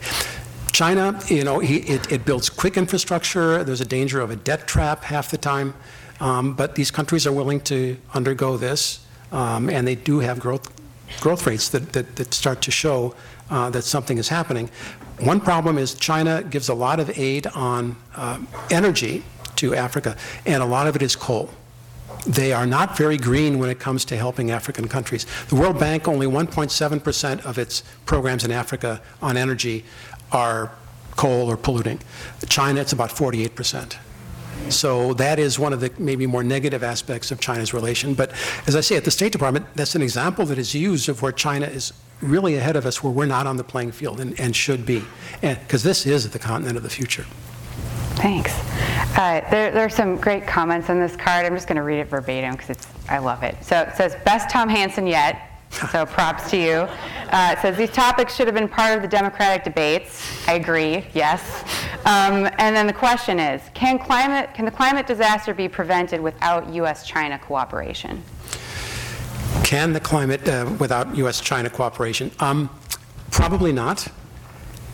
China, 0.72 1.20
you 1.26 1.42
know, 1.42 1.58
he, 1.58 1.78
it, 1.78 2.10
it, 2.12 2.24
builds 2.24 2.48
quick 2.48 2.76
infrastructure. 2.76 3.64
There's 3.64 3.80
a 3.80 3.84
danger 3.84 4.20
of 4.20 4.30
a 4.30 4.36
debt 4.36 4.68
trap 4.68 5.02
half 5.04 5.30
the 5.30 5.36
time, 5.36 5.74
um, 6.20 6.54
but 6.54 6.76
these 6.76 6.92
countries 6.92 7.26
are 7.26 7.32
willing 7.32 7.60
to 7.62 7.96
undergo 8.14 8.56
this, 8.56 9.04
um, 9.32 9.68
and 9.68 9.86
they 9.86 9.96
do 9.96 10.20
have 10.20 10.38
growth 10.38 10.80
growth 11.20 11.46
rates 11.46 11.68
that, 11.70 11.92
that, 11.92 12.16
that 12.16 12.32
start 12.34 12.62
to 12.62 12.70
show 12.70 13.14
uh, 13.50 13.70
that 13.70 13.82
something 13.82 14.18
is 14.18 14.28
happening. 14.28 14.70
One 15.20 15.40
problem 15.40 15.76
is 15.76 15.94
China 15.94 16.42
gives 16.42 16.68
a 16.68 16.74
lot 16.74 17.00
of 17.00 17.18
aid 17.18 17.46
on 17.48 17.96
uh, 18.14 18.38
energy 18.70 19.22
to 19.56 19.74
Africa, 19.74 20.16
and 20.46 20.62
a 20.62 20.66
lot 20.66 20.86
of 20.86 20.96
it 20.96 21.02
is 21.02 21.16
coal. 21.16 21.50
They 22.26 22.52
are 22.52 22.66
not 22.66 22.96
very 22.96 23.16
green 23.16 23.58
when 23.58 23.70
it 23.70 23.78
comes 23.78 24.04
to 24.06 24.16
helping 24.16 24.50
African 24.50 24.88
countries. 24.88 25.26
The 25.48 25.56
World 25.56 25.78
Bank, 25.78 26.06
only 26.06 26.26
1.7% 26.26 27.44
of 27.44 27.58
its 27.58 27.82
programs 28.04 28.44
in 28.44 28.50
Africa 28.50 29.00
on 29.22 29.36
energy 29.36 29.84
are 30.32 30.72
coal 31.16 31.50
or 31.50 31.56
polluting. 31.56 32.00
China, 32.48 32.80
it's 32.80 32.92
about 32.92 33.10
48%. 33.10 33.96
So 34.68 35.14
that 35.14 35.38
is 35.38 35.58
one 35.58 35.72
of 35.72 35.80
the 35.80 35.90
maybe 35.98 36.26
more 36.26 36.42
negative 36.42 36.82
aspects 36.82 37.30
of 37.30 37.40
China's 37.40 37.74
relation. 37.74 38.14
But 38.14 38.32
as 38.66 38.76
I 38.76 38.80
say, 38.80 38.96
at 38.96 39.04
the 39.04 39.10
State 39.10 39.32
Department, 39.32 39.66
that's 39.74 39.94
an 39.94 40.02
example 40.02 40.44
that 40.46 40.58
is 40.58 40.74
used 40.74 41.08
of 41.08 41.22
where 41.22 41.32
China 41.32 41.66
is 41.66 41.92
really 42.20 42.56
ahead 42.56 42.76
of 42.76 42.86
us, 42.86 43.02
where 43.02 43.12
we're 43.12 43.26
not 43.26 43.46
on 43.46 43.56
the 43.56 43.64
playing 43.64 43.92
field 43.92 44.20
and, 44.20 44.38
and 44.38 44.54
should 44.54 44.84
be, 44.84 45.02
because 45.40 45.82
this 45.82 46.06
is 46.06 46.28
the 46.30 46.38
continent 46.38 46.76
of 46.76 46.82
the 46.82 46.90
future. 46.90 47.24
Thanks. 48.16 48.52
Uh, 49.16 49.40
there, 49.50 49.70
there, 49.70 49.84
are 49.84 49.90
some 49.90 50.16
great 50.16 50.46
comments 50.46 50.90
on 50.90 51.00
this 51.00 51.16
card. 51.16 51.46
I'm 51.46 51.54
just 51.54 51.66
going 51.66 51.76
to 51.76 51.82
read 51.82 52.00
it 52.00 52.08
verbatim 52.08 52.54
because 52.54 52.86
I 53.08 53.18
love 53.18 53.42
it. 53.42 53.56
So 53.64 53.80
it 53.80 53.96
says, 53.96 54.14
"Best 54.24 54.50
Tom 54.50 54.68
Hanson 54.68 55.06
yet." 55.06 55.50
So 55.70 56.05
props 56.05 56.50
to 56.50 56.56
you. 56.56 56.88
Uh, 57.31 57.55
it 57.56 57.61
says 57.61 57.76
these 57.76 57.90
topics 57.90 58.34
should 58.34 58.46
have 58.46 58.55
been 58.55 58.69
part 58.69 58.96
of 58.96 59.02
the 59.02 59.08
Democratic 59.08 59.64
debates. 59.64 60.46
I 60.49 60.55
agree. 60.55 61.06
Yes. 61.14 61.62
Um, 62.05 62.49
and 62.58 62.75
then 62.75 62.87
the 62.87 62.93
question 62.93 63.38
is, 63.38 63.62
can 63.72 63.99
climate 63.99 64.52
can 64.52 64.64
the 64.64 64.70
climate 64.70 65.06
disaster 65.06 65.55
be 65.55 65.69
prevented 65.69 66.20
without 66.20 66.69
U.S.-China 66.69 67.40
cooperation? 67.40 68.22
Can 69.62 69.93
the 69.93 70.00
climate 70.00 70.46
uh, 70.49 70.75
without 70.78 71.17
U.S.-China 71.17 71.72
cooperation? 71.72 72.31
Um, 72.40 72.69
probably 73.31 73.72
not. 73.72 74.08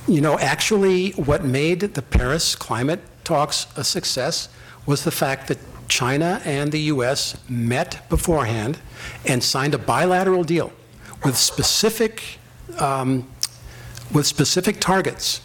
You 0.06 0.20
know, 0.20 0.38
actually, 0.38 1.10
what 1.12 1.42
made 1.42 1.80
the 1.80 2.02
Paris 2.02 2.54
climate 2.54 3.00
talks 3.24 3.66
a 3.76 3.82
success 3.82 4.48
was 4.84 5.04
the 5.04 5.10
fact 5.10 5.48
that 5.48 5.58
China 5.88 6.40
and 6.44 6.72
the 6.72 6.80
U.S. 6.92 7.36
met 7.48 8.08
beforehand 8.08 8.78
and 9.24 9.42
signed 9.42 9.74
a 9.74 9.78
bilateral 9.78 10.44
deal 10.44 10.72
with 11.24 11.36
specific 11.36 12.38
um, 12.78 13.28
with 14.12 14.26
specific 14.26 14.80
targets. 14.80 15.40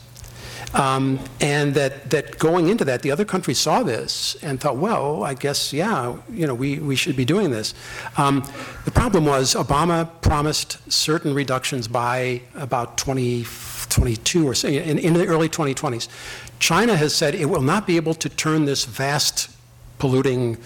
Um, 0.74 1.20
and 1.42 1.74
that, 1.74 2.10
that 2.12 2.38
going 2.40 2.70
into 2.70 2.86
that, 2.86 3.02
the 3.02 3.12
other 3.12 3.26
countries 3.26 3.60
saw 3.60 3.84
this 3.84 4.38
and 4.42 4.60
thought, 4.60 4.78
well, 4.78 5.24
I 5.24 5.34
guess, 5.34 5.74
yeah, 5.74 6.16
you 6.32 6.48
know, 6.48 6.56
we, 6.56 6.80
we 6.80 6.96
should 6.96 7.18
be 7.18 7.26
doing 7.26 7.52
this. 7.52 7.74
Um, 8.16 8.48
the 8.86 8.92
problem 8.92 9.26
was 9.26 9.54
Obama 9.54 10.10
promised 10.22 10.78
certain 10.92 11.34
reductions 11.34 11.90
by 11.90 12.42
about 12.56 12.98
2022 12.98 14.48
or 14.48 14.54
so, 14.54 14.70
in, 14.70 14.98
in 14.98 15.14
the 15.14 15.26
early 15.28 15.50
2020s. 15.50 16.08
China 16.60 16.96
has 16.96 17.14
said 17.14 17.36
it 17.36 17.48
will 17.48 17.62
not 17.62 17.86
be 17.86 17.98
able 17.98 18.14
to 18.14 18.30
turn 18.30 18.64
this 18.64 18.86
vast 18.86 19.50
polluting 20.02 20.58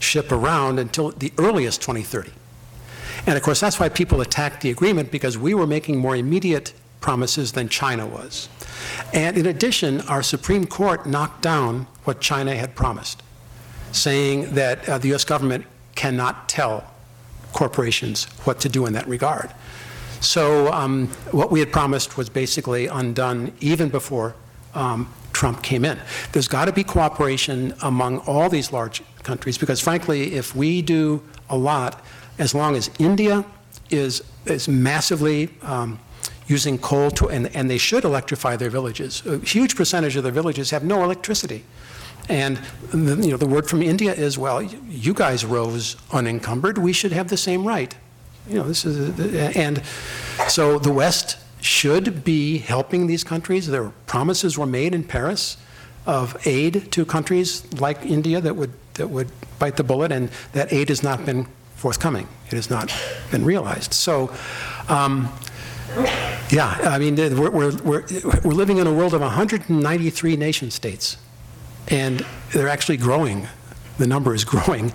ship 0.00 0.32
around 0.32 0.80
until 0.80 1.10
the 1.12 1.32
earliest 1.38 1.80
2030. 1.80 2.32
And 3.24 3.36
of 3.36 3.42
course, 3.44 3.60
that's 3.60 3.78
why 3.78 3.88
people 3.88 4.20
attacked 4.20 4.62
the 4.62 4.70
agreement 4.70 5.12
because 5.12 5.38
we 5.38 5.54
were 5.54 5.66
making 5.66 5.96
more 5.98 6.16
immediate 6.16 6.72
promises 7.00 7.52
than 7.52 7.68
China 7.68 8.04
was. 8.04 8.48
And 9.14 9.38
in 9.38 9.46
addition, 9.46 10.00
our 10.08 10.24
Supreme 10.24 10.66
Court 10.66 11.06
knocked 11.06 11.40
down 11.40 11.86
what 12.02 12.20
China 12.20 12.56
had 12.56 12.74
promised, 12.74 13.22
saying 13.92 14.54
that 14.54 14.88
uh, 14.88 14.98
the 14.98 15.14
US 15.14 15.22
government 15.22 15.66
cannot 15.94 16.48
tell 16.48 16.92
corporations 17.52 18.24
what 18.42 18.58
to 18.58 18.68
do 18.68 18.86
in 18.86 18.92
that 18.94 19.06
regard. 19.06 19.52
So 20.20 20.72
um, 20.72 21.06
what 21.30 21.52
we 21.52 21.60
had 21.60 21.70
promised 21.70 22.16
was 22.16 22.28
basically 22.28 22.88
undone 22.88 23.52
even 23.60 23.88
before 23.88 24.34
um, 24.74 25.12
Trump 25.32 25.62
came 25.62 25.84
in. 25.84 25.98
There's 26.32 26.48
got 26.48 26.66
to 26.66 26.72
be 26.72 26.84
cooperation 26.84 27.74
among 27.82 28.18
all 28.20 28.48
these 28.48 28.72
large 28.72 29.02
countries 29.22 29.58
because, 29.58 29.80
frankly, 29.80 30.34
if 30.34 30.54
we 30.54 30.82
do 30.82 31.22
a 31.48 31.56
lot, 31.56 32.04
as 32.38 32.54
long 32.54 32.76
as 32.76 32.90
India 32.98 33.44
is, 33.90 34.22
is 34.46 34.68
massively 34.68 35.50
um, 35.62 35.98
using 36.46 36.78
coal 36.78 37.10
to, 37.12 37.28
and, 37.28 37.54
and 37.54 37.70
they 37.70 37.78
should 37.78 38.04
electrify 38.04 38.56
their 38.56 38.70
villages. 38.70 39.24
A 39.26 39.38
huge 39.38 39.76
percentage 39.76 40.16
of 40.16 40.24
their 40.24 40.32
villages 40.32 40.70
have 40.70 40.84
no 40.84 41.04
electricity. 41.04 41.64
And 42.28 42.58
the, 42.92 43.16
you 43.16 43.30
know, 43.30 43.36
the 43.36 43.46
word 43.46 43.68
from 43.68 43.82
India 43.82 44.12
is, 44.12 44.38
well, 44.38 44.62
you 44.62 45.14
guys 45.14 45.44
rose 45.44 45.96
unencumbered. 46.12 46.78
We 46.78 46.92
should 46.92 47.12
have 47.12 47.28
the 47.28 47.36
same 47.36 47.66
right. 47.66 47.94
You 48.48 48.56
know, 48.56 48.64
this 48.64 48.84
is, 48.84 49.56
and 49.56 49.82
so 50.48 50.78
the 50.78 50.92
West 50.92 51.36
should 51.60 52.24
be 52.24 52.58
helping 52.58 53.06
these 53.06 53.24
countries. 53.24 53.66
There 53.66 53.90
promises 54.06 54.56
were 54.58 54.66
made 54.66 54.94
in 54.94 55.04
Paris 55.04 55.56
of 56.06 56.36
aid 56.46 56.90
to 56.92 57.04
countries 57.04 57.64
like 57.74 58.04
India 58.04 58.40
that 58.40 58.56
would 58.56 58.72
that 58.94 59.08
would 59.08 59.30
bite 59.58 59.76
the 59.76 59.84
bullet, 59.84 60.12
and 60.12 60.30
that 60.52 60.72
aid 60.72 60.88
has 60.88 61.02
not 61.02 61.24
been 61.24 61.46
forthcoming. 61.76 62.26
It 62.46 62.54
has 62.54 62.70
not 62.70 62.92
been 63.30 63.44
realized. 63.44 63.92
So. 63.94 64.32
Um, 64.88 65.28
yeah, 66.50 66.78
I 66.82 66.98
mean, 66.98 67.16
we're, 67.16 67.50
we're, 67.50 67.76
we're, 67.82 68.04
we're 68.44 68.52
living 68.52 68.78
in 68.78 68.86
a 68.86 68.92
world 68.92 69.12
of 69.14 69.20
193 69.20 70.36
nation 70.36 70.70
states. 70.70 71.16
and 71.88 72.24
they're 72.52 72.68
actually 72.68 72.96
growing. 72.96 73.48
The 73.98 74.06
number 74.06 74.34
is 74.34 74.44
growing. 74.54 74.92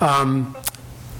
Um, 0.00 0.56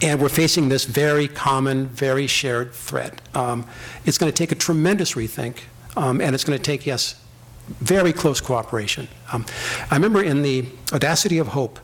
and 0.02 0.20
we're 0.20 0.28
facing 0.28 0.68
this 0.68 0.84
very 0.84 1.28
common, 1.28 1.86
very 1.86 2.26
shared 2.26 2.72
threat. 2.72 3.20
Um, 3.34 3.66
it's 4.04 4.18
going 4.18 4.30
to 4.30 4.36
take 4.36 4.52
a 4.52 4.54
tremendous 4.56 5.12
rethink, 5.12 5.58
um, 5.96 6.20
and 6.20 6.34
it's 6.34 6.44
going 6.44 6.58
to 6.58 6.62
take, 6.62 6.86
yes, 6.86 7.20
very 7.68 8.12
close 8.12 8.40
cooperation. 8.40 9.08
Um, 9.32 9.46
I 9.90 9.94
remember 9.94 10.22
in 10.22 10.42
the 10.42 10.66
Audacity 10.92 11.38
of 11.38 11.48
Hope 11.48 11.78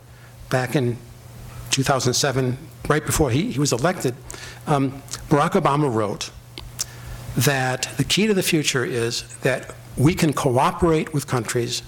back 0.51 0.77
in 0.77 0.99
2007, 1.71 2.59
right 2.89 3.05
before 3.05 3.31
he, 3.31 3.53
he 3.53 3.59
was 3.59 3.73
elected, 3.73 4.15
um, 4.67 5.03
Barack 5.29 5.53
Obama 5.53 5.93
wrote 5.93 6.31
that 7.37 7.89
the 7.97 8.05
key 8.05 8.27
to 8.27 8.35
the 8.35 8.43
future 8.43 8.85
is 8.85 9.35
that 9.39 9.75
we 9.97 10.15
can 10.15 10.33
cooperate 10.33 11.15
with 11.15 11.27
countries 11.27 11.83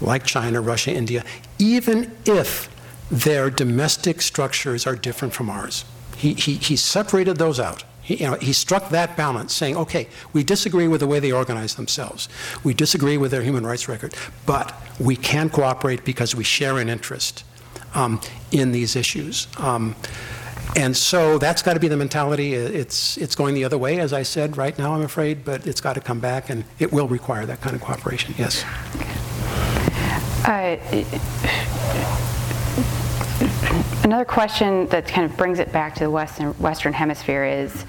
like 0.00 0.24
China, 0.24 0.60
Russia, 0.60 0.92
India, 0.92 1.24
even 1.58 2.14
if 2.26 2.68
their 3.12 3.50
domestic 3.50 4.22
structures 4.22 4.86
are 4.86 4.96
different 4.96 5.34
from 5.34 5.50
ours. 5.50 5.84
He, 6.16 6.32
he, 6.32 6.54
he 6.54 6.76
separated 6.76 7.36
those 7.36 7.60
out. 7.60 7.84
He, 8.00 8.16
you 8.16 8.30
know, 8.30 8.36
he 8.36 8.54
struck 8.54 8.88
that 8.88 9.16
balance, 9.18 9.52
saying, 9.52 9.76
okay, 9.76 10.08
we 10.32 10.42
disagree 10.42 10.88
with 10.88 11.00
the 11.00 11.06
way 11.06 11.20
they 11.20 11.30
organize 11.30 11.74
themselves. 11.74 12.28
We 12.64 12.72
disagree 12.72 13.18
with 13.18 13.30
their 13.30 13.42
human 13.42 13.66
rights 13.66 13.86
record, 13.86 14.14
but 14.46 14.74
we 14.98 15.14
can 15.14 15.50
cooperate 15.50 16.04
because 16.04 16.34
we 16.34 16.42
share 16.42 16.78
an 16.78 16.88
interest 16.88 17.44
um, 17.94 18.18
in 18.50 18.72
these 18.72 18.96
issues. 18.96 19.46
Um, 19.58 19.94
and 20.74 20.96
so 20.96 21.36
that's 21.36 21.60
got 21.60 21.74
to 21.74 21.80
be 21.80 21.88
the 21.88 21.98
mentality. 21.98 22.54
It's, 22.54 23.18
it's 23.18 23.34
going 23.34 23.54
the 23.54 23.64
other 23.64 23.76
way, 23.76 24.00
as 24.00 24.14
I 24.14 24.22
said, 24.22 24.56
right 24.56 24.76
now, 24.78 24.94
I'm 24.94 25.02
afraid, 25.02 25.44
but 25.44 25.66
it's 25.66 25.82
got 25.82 25.92
to 25.94 26.00
come 26.00 26.18
back, 26.18 26.48
and 26.48 26.64
it 26.78 26.90
will 26.90 27.08
require 27.08 27.44
that 27.44 27.60
kind 27.60 27.76
of 27.76 27.82
cooperation, 27.82 28.34
yes. 28.38 28.64
Uh, 30.44 30.78
Another 34.04 34.24
question 34.24 34.86
that 34.88 35.06
kind 35.06 35.30
of 35.30 35.36
brings 35.36 35.58
it 35.58 35.72
back 35.72 35.94
to 35.94 36.04
the 36.04 36.10
Western, 36.10 36.52
Western 36.54 36.92
Hemisphere 36.92 37.44
is 37.44 37.84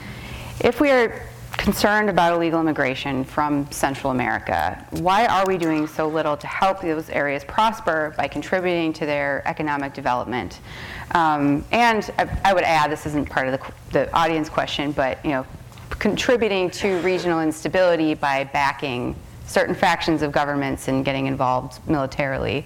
if 0.59 0.79
we 0.79 0.89
are 0.91 1.21
concerned 1.57 2.09
about 2.09 2.33
illegal 2.33 2.59
immigration 2.59 3.23
from 3.23 3.69
Central 3.71 4.11
America, 4.11 4.85
why 4.91 5.25
are 5.25 5.45
we 5.45 5.57
doing 5.57 5.87
so 5.87 6.07
little 6.07 6.35
to 6.37 6.47
help 6.47 6.81
those 6.81 7.09
areas 7.09 7.43
prosper 7.43 8.13
by 8.17 8.27
contributing 8.27 8.93
to 8.93 9.05
their 9.05 9.41
economic 9.47 9.93
development? 9.93 10.59
Um, 11.11 11.63
and 11.71 12.09
I, 12.17 12.39
I, 12.45 12.53
would 12.53 12.63
add, 12.63 12.91
this 12.91 13.05
isn't 13.05 13.29
part 13.29 13.47
of 13.47 13.59
the, 13.59 13.73
the 13.91 14.13
audience 14.13 14.49
question, 14.49 14.91
but 14.91 15.23
you 15.23 15.31
know, 15.31 15.45
contributing 15.89 16.69
to 16.71 16.99
regional 17.01 17.41
instability 17.41 18.13
by 18.13 18.43
backing 18.45 19.15
certain 19.45 19.75
factions 19.75 20.21
of 20.21 20.31
governments 20.31 20.87
and 20.87 21.05
getting 21.05 21.27
involved 21.27 21.79
militarily 21.87 22.65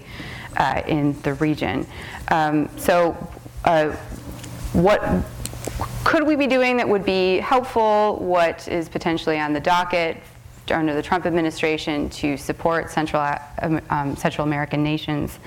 uh, 0.58 0.82
in 0.86 1.20
the 1.22 1.34
region. 1.34 1.86
Um, 2.28 2.68
so, 2.76 3.16
uh, 3.64 3.90
what 4.72 5.02
could 6.04 6.26
we 6.26 6.36
be 6.36 6.46
doing 6.46 6.76
that 6.76 6.88
would 6.88 7.04
be 7.04 7.38
helpful? 7.38 8.16
What 8.16 8.68
is 8.68 8.88
potentially 8.88 9.38
on 9.38 9.52
the 9.52 9.60
docket 9.60 10.18
under 10.70 10.94
the 10.94 11.02
Trump 11.02 11.24
administration 11.24 12.10
to 12.10 12.36
support 12.36 12.90
Central, 12.90 13.36
um, 13.62 13.80
um, 13.90 14.16
Central 14.16 14.46
American 14.46 14.82
nations? 14.82 15.38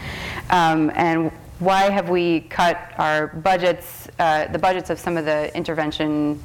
Um, 0.49 0.91
and 0.95 1.31
why 1.59 1.89
have 1.91 2.09
we 2.09 2.41
cut 2.41 2.91
our 2.97 3.27
budgets, 3.27 4.07
uh, 4.17 4.47
the 4.47 4.59
budgets 4.59 4.89
of 4.89 4.99
some 4.99 5.17
of 5.17 5.25
the 5.25 5.55
intervention 5.55 6.41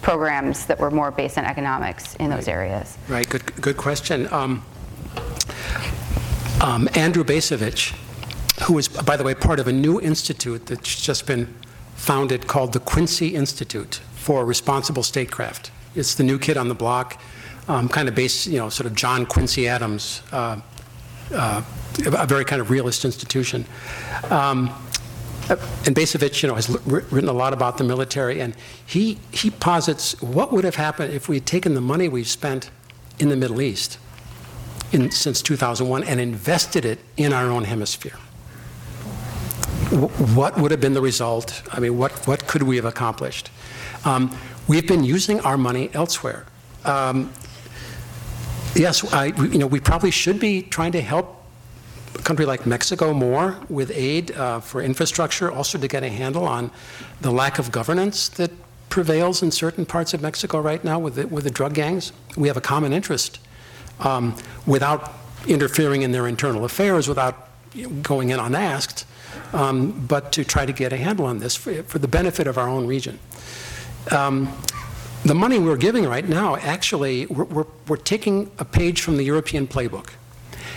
programs 0.00 0.66
that 0.66 0.78
were 0.78 0.90
more 0.90 1.10
based 1.10 1.38
on 1.38 1.44
economics 1.44 2.14
in 2.16 2.30
those 2.30 2.48
areas? 2.48 2.96
Right, 3.08 3.28
good, 3.28 3.44
good 3.60 3.76
question. 3.76 4.30
Um, 4.32 4.64
um, 6.64 6.88
Andrew 6.94 7.24
Bacevich, 7.24 7.94
who 8.62 8.78
is, 8.78 8.88
by 8.88 9.18
the 9.18 9.22
way, 9.22 9.34
part 9.34 9.60
of 9.60 9.68
a 9.68 9.72
new 9.72 10.00
institute 10.00 10.64
that's 10.64 11.02
just 11.02 11.26
been 11.26 11.54
founded 11.94 12.46
called 12.46 12.72
the 12.72 12.80
Quincy 12.80 13.34
Institute 13.34 14.00
for 14.14 14.46
Responsible 14.46 15.02
Statecraft. 15.02 15.70
It's 15.94 16.14
the 16.14 16.24
new 16.24 16.38
kid 16.38 16.56
on 16.56 16.68
the 16.68 16.74
block, 16.74 17.20
um, 17.68 17.86
kind 17.88 18.08
of 18.08 18.14
based, 18.14 18.46
you 18.46 18.58
know, 18.58 18.70
sort 18.70 18.86
of 18.86 18.94
John 18.94 19.26
Quincy 19.26 19.68
Adams, 19.68 20.22
uh, 20.32 20.58
uh, 21.34 21.62
a 22.06 22.26
very 22.26 22.46
kind 22.46 22.62
of 22.62 22.70
realist 22.70 23.04
institution. 23.04 23.66
Um, 24.30 24.70
and 25.50 25.94
Bacevich, 25.94 26.42
you 26.42 26.48
know, 26.48 26.54
has 26.54 26.70
written 26.86 27.28
a 27.28 27.34
lot 27.34 27.52
about 27.52 27.76
the 27.76 27.84
military, 27.84 28.40
and 28.40 28.56
he, 28.86 29.18
he 29.32 29.50
posits 29.50 30.20
what 30.22 30.50
would 30.50 30.64
have 30.64 30.76
happened 30.76 31.12
if 31.12 31.28
we 31.28 31.36
had 31.36 31.44
taken 31.44 31.74
the 31.74 31.82
money 31.82 32.08
we've 32.08 32.26
spent 32.26 32.70
in 33.18 33.28
the 33.28 33.36
Middle 33.36 33.60
East 33.60 33.98
in, 34.94 35.10
since 35.10 35.42
2001 35.42 36.04
and 36.04 36.20
invested 36.20 36.84
it 36.84 37.00
in 37.16 37.32
our 37.32 37.46
own 37.46 37.64
hemisphere. 37.64 38.16
what 40.34 40.58
would 40.58 40.70
have 40.70 40.80
been 40.80 40.94
the 40.94 41.02
result? 41.02 41.62
I 41.70 41.80
mean, 41.80 41.98
what, 41.98 42.12
what 42.26 42.46
could 42.46 42.62
we 42.62 42.76
have 42.76 42.84
accomplished? 42.84 43.50
Um, 44.04 44.36
we've 44.66 44.86
been 44.86 45.04
using 45.04 45.40
our 45.40 45.58
money 45.58 45.90
elsewhere. 45.92 46.46
Um, 46.84 47.32
yes, 48.74 49.12
I, 49.12 49.26
you 49.26 49.58
know, 49.58 49.66
we 49.66 49.80
probably 49.80 50.10
should 50.10 50.40
be 50.40 50.62
trying 50.62 50.92
to 50.92 51.00
help 51.00 51.42
a 52.14 52.22
country 52.22 52.46
like 52.46 52.64
Mexico 52.64 53.12
more 53.12 53.58
with 53.68 53.90
aid 53.90 54.30
uh, 54.32 54.60
for 54.60 54.80
infrastructure, 54.80 55.50
also 55.50 55.78
to 55.78 55.88
get 55.88 56.02
a 56.02 56.08
handle 56.08 56.46
on 56.46 56.70
the 57.20 57.30
lack 57.30 57.58
of 57.58 57.72
governance 57.72 58.28
that 58.30 58.50
prevails 58.88 59.42
in 59.42 59.50
certain 59.50 59.84
parts 59.84 60.14
of 60.14 60.22
Mexico 60.22 60.60
right 60.60 60.84
now 60.84 60.98
with 60.98 61.16
the, 61.16 61.26
with 61.26 61.44
the 61.44 61.50
drug 61.50 61.74
gangs. 61.74 62.12
We 62.36 62.48
have 62.48 62.56
a 62.56 62.60
common 62.60 62.92
interest 62.92 63.40
um, 64.00 64.36
without 64.66 65.14
interfering 65.46 66.02
in 66.02 66.12
their 66.12 66.26
internal 66.26 66.64
affairs, 66.64 67.08
without 67.08 67.48
going 68.02 68.30
in 68.30 68.38
unasked, 68.38 69.04
um, 69.52 70.06
but 70.06 70.32
to 70.32 70.44
try 70.44 70.64
to 70.64 70.72
get 70.72 70.92
a 70.92 70.96
handle 70.96 71.26
on 71.26 71.38
this 71.38 71.56
for, 71.56 71.82
for 71.84 71.98
the 71.98 72.08
benefit 72.08 72.46
of 72.46 72.56
our 72.58 72.68
own 72.68 72.86
region. 72.86 73.18
Um, 74.10 74.52
the 75.24 75.34
money 75.34 75.58
we're 75.58 75.76
giving 75.76 76.04
right 76.04 76.28
now, 76.28 76.56
actually, 76.56 77.26
we're, 77.26 77.44
we're, 77.44 77.66
we're 77.88 77.96
taking 77.96 78.50
a 78.58 78.64
page 78.64 79.00
from 79.00 79.16
the 79.16 79.24
European 79.24 79.66
playbook. 79.66 80.10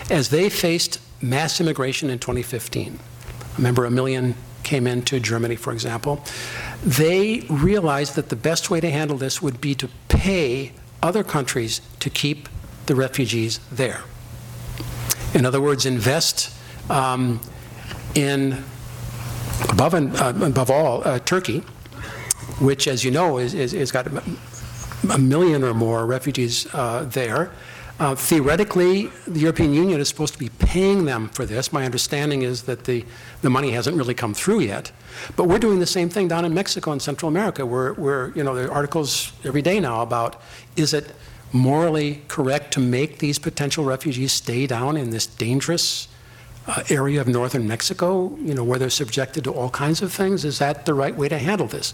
As 0.09 0.29
they 0.29 0.49
faced 0.49 0.99
mass 1.21 1.59
immigration 1.59 2.09
in 2.09 2.19
2015. 2.19 2.99
Remember, 3.57 3.85
a 3.85 3.91
million 3.91 4.35
came 4.63 4.87
into 4.87 5.19
Germany, 5.19 5.55
for 5.55 5.73
example. 5.73 6.23
They 6.83 7.41
realized 7.49 8.15
that 8.15 8.29
the 8.29 8.35
best 8.35 8.69
way 8.69 8.79
to 8.79 8.89
handle 8.89 9.17
this 9.17 9.41
would 9.41 9.59
be 9.59 9.73
to 9.75 9.89
pay 10.09 10.73
other 11.01 11.23
countries 11.23 11.81
to 11.99 12.09
keep 12.09 12.49
the 12.87 12.95
refugees 12.95 13.59
there. 13.71 14.01
In 15.33 15.45
other 15.45 15.61
words, 15.61 15.85
invest 15.85 16.53
um, 16.89 17.39
in, 18.15 18.63
above, 19.69 19.93
and, 19.93 20.15
uh, 20.15 20.33
above 20.41 20.71
all, 20.71 21.07
uh, 21.07 21.19
Turkey, 21.19 21.59
which, 22.59 22.87
as 22.87 23.03
you 23.03 23.11
know, 23.11 23.37
is, 23.37 23.53
is, 23.53 23.73
is 23.73 23.91
got 23.91 24.07
a 25.11 25.17
million 25.17 25.63
or 25.63 25.73
more 25.73 26.05
refugees 26.05 26.73
uh, 26.73 27.03
there. 27.03 27.51
Uh, 27.99 28.13
theoretically, 28.13 29.07
the 29.27 29.39
European 29.39 29.73
Union 29.73 29.99
is 29.99 30.07
supposed 30.07 30.33
to 30.33 30.39
be 30.39 30.49
paying 30.59 31.05
them 31.05 31.29
for 31.29 31.45
this. 31.45 31.73
My 31.73 31.83
understanding 31.83 32.43
is 32.43 32.63
that 32.63 32.83
the, 32.83 33.03
the 33.41 33.49
money 33.49 33.71
hasn't 33.71 33.97
really 33.97 34.13
come 34.13 34.35
through 34.35 34.59
yet. 34.59 34.91
But 35.35 35.45
we're 35.45 35.57
doing 35.57 35.79
the 35.79 35.87
same 35.87 36.07
thing 36.07 36.27
down 36.27 36.45
in 36.45 36.53
Mexico 36.53 36.91
and 36.91 37.01
Central 37.01 37.27
America. 37.27 37.65
We're, 37.65 37.93
we're, 37.93 38.31
you 38.33 38.43
know, 38.43 38.53
there 38.53 38.67
are 38.67 38.71
articles 38.71 39.33
every 39.43 39.63
day 39.63 39.79
now 39.79 40.03
about 40.03 40.41
is 40.75 40.93
it 40.93 41.11
morally 41.51 42.21
correct 42.27 42.73
to 42.73 42.79
make 42.79 43.19
these 43.19 43.39
potential 43.39 43.83
refugees 43.83 44.33
stay 44.33 44.67
down 44.67 44.97
in 44.97 45.09
this 45.09 45.25
dangerous 45.25 46.07
uh, 46.67 46.83
area 46.89 47.21
of 47.21 47.27
northern 47.27 47.67
Mexico, 47.67 48.35
you 48.37 48.53
know, 48.53 48.63
where 48.63 48.77
they're 48.77 48.89
subjected 48.89 49.43
to 49.45 49.51
all 49.51 49.69
kinds 49.69 50.01
of 50.01 50.11
things? 50.11 50.43
Is 50.43 50.59
that 50.59 50.85
the 50.85 50.93
right 50.93 51.15
way 51.15 51.29
to 51.29 51.37
handle 51.37 51.67
this? 51.67 51.93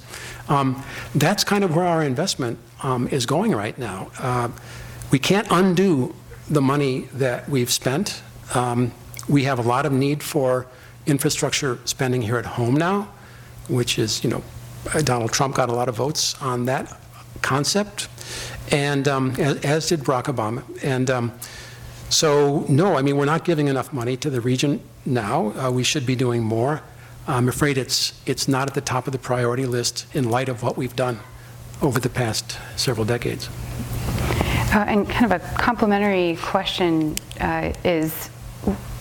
Um, 0.50 0.84
that's 1.14 1.44
kind 1.44 1.64
of 1.64 1.76
where 1.76 1.86
our 1.86 2.04
investment 2.04 2.58
um, 2.82 3.08
is 3.10 3.26
going 3.26 3.52
right 3.52 3.78
now. 3.78 4.10
Uh, 4.18 4.50
we 5.12 5.20
can't 5.20 5.48
undo 5.52 6.16
the 6.50 6.62
money 6.62 7.02
that 7.14 7.48
we've 7.48 7.72
spent. 7.72 8.24
Um, 8.56 8.92
we 9.30 9.44
have 9.44 9.60
a 9.60 9.62
lot 9.62 9.86
of 9.86 9.92
need 9.92 10.24
for 10.24 10.68
infrastructure 11.06 11.78
spending 11.86 12.22
here 12.22 12.38
at 12.38 12.46
home 12.46 12.76
now, 12.76 13.10
which 13.70 14.00
is, 14.00 14.24
you 14.24 14.30
know, 14.30 14.44
Donald 15.04 15.32
Trump 15.32 15.56
got 15.56 15.70
a 15.70 15.74
lot 15.74 15.88
of 15.88 15.96
votes 15.96 16.40
on 16.42 16.66
that 16.66 17.00
concept, 17.42 18.08
and 18.72 19.08
um, 19.08 19.32
as, 19.38 19.58
as, 19.64 19.90
did 19.90 20.02
Barack 20.02 20.26
Obama. 20.26 20.64
And 20.84 21.10
um, 21.10 21.32
so, 22.10 22.66
no, 22.70 22.96
I 22.96 23.02
mean, 23.02 23.18
we're 23.18 23.26
not 23.26 23.46
giving 23.46 23.68
enough 23.68 23.94
money 23.94 24.18
to 24.18 24.30
the 24.30 24.42
region 24.42 24.82
now. 25.06 25.54
Uh, 25.58 25.72
we 25.72 25.84
should 25.84 26.06
be 26.06 26.16
doing 26.16 26.44
more. 26.44 26.82
I'm 27.28 27.48
afraid 27.48 27.78
it's, 27.78 28.20
it's 28.26 28.48
not 28.48 28.68
at 28.68 28.74
the 28.74 28.82
top 28.82 29.08
of 29.08 29.14
the 29.14 29.20
priority 29.20 29.66
list 29.66 30.06
in 30.14 30.30
light 30.30 30.50
of 30.50 30.62
what 30.62 30.78
we've 30.78 30.96
done 30.96 31.20
over 31.82 32.00
the 32.00 32.10
past 32.10 32.58
several 32.76 33.06
decades. 33.06 33.50
Uh, 34.74 34.86
and 34.88 35.10
kind 35.10 35.32
of 35.32 35.32
a 35.32 35.40
complementary 35.58 36.36
question 36.42 37.16
uh, 37.40 37.72
is 37.84 38.30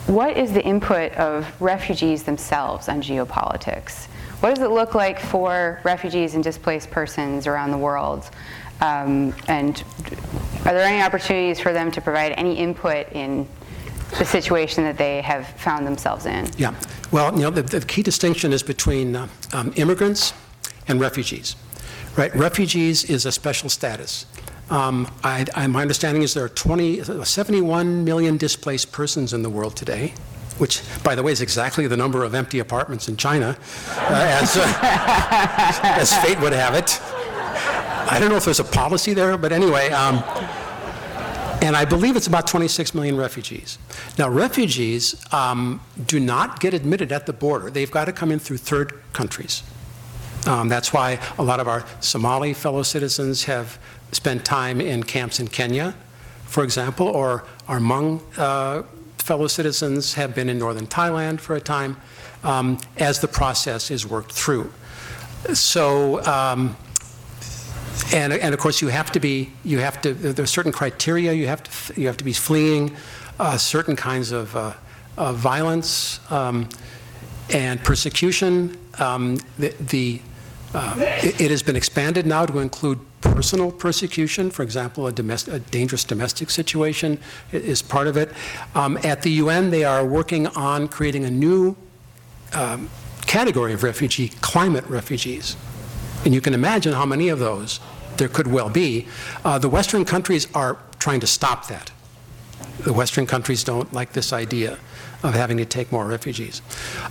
what 0.07 0.37
is 0.37 0.52
the 0.52 0.62
input 0.64 1.12
of 1.12 1.47
refugees 1.61 2.25
themselves 2.25 2.88
on 2.88 3.00
geopolitics? 3.00 4.07
What 4.40 4.54
does 4.54 4.64
it 4.64 4.71
look 4.71 4.95
like 4.95 5.21
for 5.21 5.81
refugees 5.85 6.35
and 6.35 6.42
displaced 6.42 6.90
persons 6.90 7.47
around 7.47 7.71
the 7.71 7.78
world? 7.78 8.28
Um, 8.83 9.35
and 9.49 9.83
are 10.67 10.75
there 10.75 10.85
any 10.85 11.03
opportunities 11.03 11.59
for 11.61 11.73
them 11.73 11.91
to 11.93 12.01
provide 12.01 12.33
any 12.33 12.59
input 12.59 13.11
in 13.12 13.49
the 14.19 14.25
situation 14.25 14.85
that 14.85 14.99
they 14.99 15.21
have 15.23 15.47
found 15.49 15.87
themselves 15.87 16.27
in. 16.27 16.49
Yeah. 16.57 16.75
Well, 17.11 17.35
you 17.35 17.43
know, 17.43 17.51
the, 17.51 17.62
the 17.62 17.81
key 17.81 18.03
distinction 18.03 18.53
is 18.53 18.62
between 18.62 19.17
uh, 19.17 19.29
um, 19.53 19.73
immigrants 19.77 20.35
and 20.89 21.01
refugees. 21.01 21.57
Right? 22.17 22.35
Refugees 22.35 23.05
is 23.05 23.25
a 23.25 23.33
special 23.33 23.71
status. 23.71 24.27
Um, 24.71 25.11
I, 25.25 25.47
I, 25.55 25.67
my 25.67 25.83
understanding 25.83 26.23
is 26.23 26.35
there 26.35 26.45
are 26.45 26.49
20, 26.49 27.25
71 27.25 28.05
million 28.05 28.37
displaced 28.37 28.93
persons 28.93 29.33
in 29.33 29.43
the 29.43 29.51
world 29.51 29.77
today, 29.77 30.12
which, 30.59 30.83
by 31.03 31.15
the 31.15 31.23
way, 31.23 31.33
is 31.33 31.41
exactly 31.41 31.87
the 31.87 31.97
number 31.97 32.23
of 32.23 32.35
empty 32.35 32.59
apartments 32.59 33.09
in 33.09 33.17
China, 33.17 33.57
uh, 33.89 34.39
as, 34.43 34.57
uh, 34.57 34.79
as 35.83 36.15
fate 36.19 36.39
would 36.41 36.53
have 36.53 36.75
it. 36.75 37.01
I 38.12 38.21
don't 38.21 38.28
know 38.28 38.37
if 38.37 38.45
there's 38.45 38.61
a 38.61 38.64
policy 38.64 39.14
there, 39.14 39.38
but 39.38 39.52
anyway. 39.52 39.88
Um, 39.88 40.23
and 41.62 41.75
I 41.75 41.87
believe 41.87 42.14
it's 42.14 42.26
about 42.26 42.47
26 42.47 42.95
million 42.95 43.16
refugees. 43.16 43.78
Now, 44.19 44.28
refugees 44.28 45.16
um, 45.33 45.81
do 46.07 46.21
not 46.21 46.61
get 46.61 46.75
admitted 46.75 47.11
at 47.11 47.25
the 47.25 47.33
border. 47.33 47.71
They've 47.71 47.90
got 47.90 48.04
to 48.04 48.12
come 48.12 48.31
in 48.31 48.38
through 48.38 48.59
third 48.59 49.00
countries. 49.14 49.62
Um, 50.47 50.69
that's 50.69 50.92
why 50.92 51.21
a 51.38 51.42
lot 51.42 51.59
of 51.59 51.69
our 51.69 51.87
Somali 52.00 52.52
fellow 52.52 52.83
citizens 52.83 53.45
have 53.45 53.78
spent 54.11 54.45
time 54.45 54.83
in 54.83 55.04
camps 55.04 55.40
in 55.40 55.49
Kenya, 55.49 55.95
for 56.45 56.64
example, 56.64 57.07
or 57.07 57.45
our 57.66 57.78
Hmong 57.78 58.21
uh, 58.37 58.83
fellow 59.16 59.47
citizens 59.47 60.12
have 60.12 60.35
been 60.35 60.50
in 60.50 60.59
northern 60.59 60.87
Thailand 60.87 61.40
for 61.40 61.57
a 61.57 61.61
time 61.62 61.97
um, 62.45 62.76
as 62.99 63.21
the 63.21 63.28
process 63.28 63.90
is 63.90 64.07
worked 64.07 64.33
through. 64.33 64.71
So, 65.54 66.23
um, 66.26 66.76
and, 68.12 68.33
and 68.33 68.54
of 68.54 68.61
course 68.61 68.83
you 68.83 68.88
have 68.88 69.11
to 69.12 69.21
be, 69.21 69.50
you 69.64 69.78
have 69.78 70.00
to, 70.02 70.12
there 70.14 70.42
are 70.42 70.47
certain 70.47 70.73
criteria, 70.73 71.33
you 71.33 71.47
have 71.47 71.62
to, 71.62 72.00
you 72.00 72.07
have 72.07 72.16
to 72.19 72.25
be 72.25 72.33
fleeing 72.33 72.95
uh, 73.38 73.57
certain 73.57 73.97
kinds 73.97 74.33
of, 74.33 74.54
uh, 74.54 74.73
of 75.16 75.37
violence 75.37 76.21
um, 76.31 76.69
and 77.50 77.83
persecution. 77.83 78.76
Um, 78.99 79.38
the, 79.59 79.69
the 79.81 80.21
uh, 80.75 80.95
it, 80.99 81.40
it, 81.40 81.50
has 81.50 81.62
been 81.62 81.76
expanded 81.76 82.26
now 82.26 82.47
to 82.47 82.59
include 82.59 82.99
personal 83.21 83.71
persecution. 83.71 84.50
For 84.50 84.62
example, 84.62 85.07
a, 85.07 85.11
a 85.11 85.59
dangerous 85.59 86.04
domestic 86.04 86.49
situation 86.49 87.19
is 87.52 87.83
part 87.83 88.07
of 88.07 88.16
it. 88.16 88.31
Um, 88.75 88.99
at 89.04 89.23
the 89.23 89.31
UN, 89.33 89.71
they 89.71 89.85
are 89.85 90.04
working 90.04 90.47
on 90.49 90.88
creating 90.88 91.25
a 91.25 91.31
new 91.31 91.76
um, 92.54 92.88
category 93.26 93.75
of 93.75 93.83
refugee, 93.83 94.28
climate 94.40 94.85
refugees. 94.87 95.57
And 96.25 96.33
you 96.33 96.40
can 96.40 96.54
imagine 96.54 96.92
how 96.92 97.04
many 97.04 97.28
of 97.28 97.38
those 97.38 97.81
there 98.16 98.28
could 98.28 98.47
well 98.47 98.69
be. 98.69 99.07
Uh, 99.45 99.59
the 99.59 99.69
Western 99.69 100.04
countries 100.04 100.49
are 100.54 100.78
trying 100.99 101.21
to 101.21 101.26
stop 101.26 101.69
that. 101.69 101.90
The 102.85 102.92
Western 102.92 103.26
countries 103.26 103.64
don't 103.64 103.92
like 103.92 104.12
this 104.12 104.33
idea 104.33 104.78
of 105.23 105.35
having 105.35 105.57
to 105.59 105.64
take 105.64 105.92
more 105.92 106.04
refugees. 106.04 106.62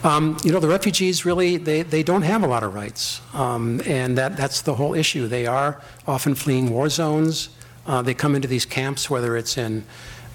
Um, 0.04 0.38
you 0.44 0.52
know, 0.52 0.60
the 0.60 0.68
refugees 0.68 1.26
really, 1.26 1.58
they, 1.58 1.82
they 1.84 2.04
don't 2.04 2.24
have 2.24 2.44
a 2.44 2.48
lot 2.48 2.64
of 2.64 2.74
rights. 2.74 3.22
Um, 3.34 3.82
and 3.86 4.18
that, 4.18 4.36
that's 4.36 4.62
the 4.62 4.76
whole 4.76 4.94
issue. 4.94 5.28
They 5.28 5.46
are 5.48 5.82
often 6.08 6.36
fleeing 6.36 6.70
war 6.70 6.90
zones. 6.90 7.50
Uh, 7.88 8.02
they 8.02 8.14
come 8.14 8.36
into 8.36 8.48
these 8.48 8.66
camps, 8.66 9.10
whether 9.10 9.38
it's 9.38 9.58
in 9.58 9.86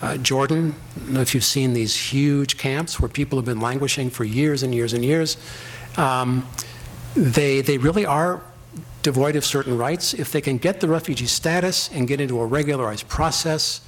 uh, 0.01 0.17
Jordan. 0.19 0.75
If 1.11 1.35
you've 1.35 1.45
seen 1.45 1.75
these 1.75 1.95
huge 2.13 2.57
camps 2.57 2.99
where 2.99 3.09
people 3.09 3.39
have 3.39 3.47
been 3.47 3.61
languishing 3.61 4.11
for 4.11 4.25
years 4.25 4.63
and 4.63 4.75
years 4.75 4.93
and 4.93 5.05
years. 5.05 5.37
Um, 5.97 6.47
they, 7.15 7.61
they 7.61 7.79
really 7.79 8.05
are 8.07 8.43
devoid 9.07 9.37
of 9.37 9.45
certain 9.45 9.79
rights. 9.79 10.15
If 10.15 10.33
they 10.33 10.41
can 10.41 10.59
get 10.59 10.81
the 10.81 10.89
refugee 10.89 11.27
status 11.27 11.89
and 11.93 12.09
get 12.09 12.21
into 12.21 12.41
a 12.41 12.45
regularized 12.45 13.07
process, 13.07 13.81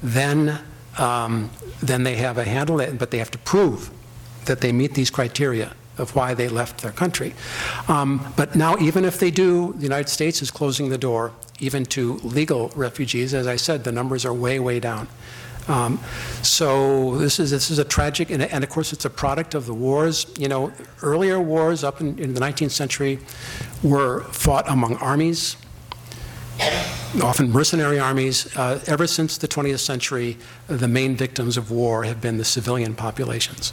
then, 0.00 0.60
um, 0.96 1.50
then 1.82 2.04
they 2.04 2.14
have 2.14 2.38
a 2.38 2.44
handle, 2.44 2.76
but 2.96 3.10
they 3.10 3.18
have 3.18 3.32
to 3.32 3.38
prove 3.38 3.90
that 4.44 4.60
they 4.60 4.70
meet 4.70 4.94
these 4.94 5.10
criteria 5.10 5.74
of 5.98 6.14
why 6.14 6.34
they 6.34 6.48
left 6.48 6.82
their 6.82 6.92
country. 6.92 7.34
Um, 7.88 8.32
but 8.36 8.54
now, 8.54 8.78
even 8.78 9.04
if 9.04 9.18
they 9.18 9.32
do, 9.32 9.72
the 9.72 9.82
United 9.82 10.08
States 10.08 10.40
is 10.40 10.52
closing 10.52 10.88
the 10.88 10.98
door 10.98 11.32
even 11.58 11.84
to 11.86 12.14
legal 12.22 12.68
refugees. 12.76 13.34
As 13.34 13.48
I 13.48 13.56
said, 13.56 13.82
the 13.82 13.92
numbers 13.92 14.24
are 14.24 14.32
way, 14.32 14.60
way 14.60 14.78
down. 14.78 15.08
Um, 15.68 16.00
so 16.42 17.16
this 17.16 17.38
is 17.38 17.50
this 17.50 17.70
is 17.70 17.78
a 17.78 17.84
tragic, 17.84 18.30
and, 18.30 18.42
and, 18.42 18.64
of 18.64 18.70
course 18.70 18.92
it's 18.92 19.04
a 19.04 19.10
product 19.10 19.54
of 19.54 19.66
the 19.66 19.74
wars. 19.74 20.26
You 20.38 20.48
know, 20.48 20.72
earlier 21.02 21.40
wars 21.40 21.84
up 21.84 22.00
in, 22.00 22.18
in 22.18 22.34
the 22.34 22.40
19th 22.40 22.70
century 22.70 23.18
were 23.82 24.22
fought 24.24 24.68
among 24.68 24.96
armies, 24.96 25.56
often 27.22 27.50
mercenary 27.50 27.98
armies. 27.98 28.56
Uh, 28.56 28.80
ever 28.86 29.06
since 29.06 29.38
the 29.38 29.48
20th 29.48 29.80
century, 29.80 30.36
the 30.66 30.88
main 30.88 31.16
victims 31.16 31.56
of 31.56 31.70
war 31.70 32.04
have 32.04 32.20
been 32.20 32.38
the 32.38 32.44
civilian 32.44 32.94
populations 32.94 33.72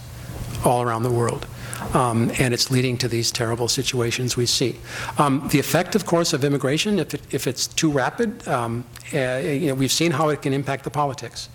all 0.66 0.82
around 0.82 1.04
the 1.04 1.12
world. 1.12 1.48
Um, 1.94 2.32
and 2.40 2.54
it's 2.54 2.70
leading 2.72 2.98
to 2.98 3.08
these 3.08 3.32
terrible 3.32 3.68
situations 3.68 4.36
we 4.36 4.46
see. 4.46 4.78
Um, 5.20 5.48
the 5.52 5.60
effect, 5.60 5.96
of 5.96 6.06
course, 6.06 6.34
of 6.34 6.44
immigration, 6.44 7.00
if, 7.00 7.14
it, 7.14 7.22
if 7.32 7.48
it's 7.48 7.68
too 7.68 7.92
rapid, 7.92 8.46
um, 8.48 8.84
uh, 9.14 9.38
you 9.38 9.68
know, 9.68 9.76
we've 9.76 9.92
seen 9.92 10.12
how 10.12 10.30
it 10.30 10.42
can 10.42 10.54
impact 10.54 10.84
the 10.84 10.90
politics 10.90 11.50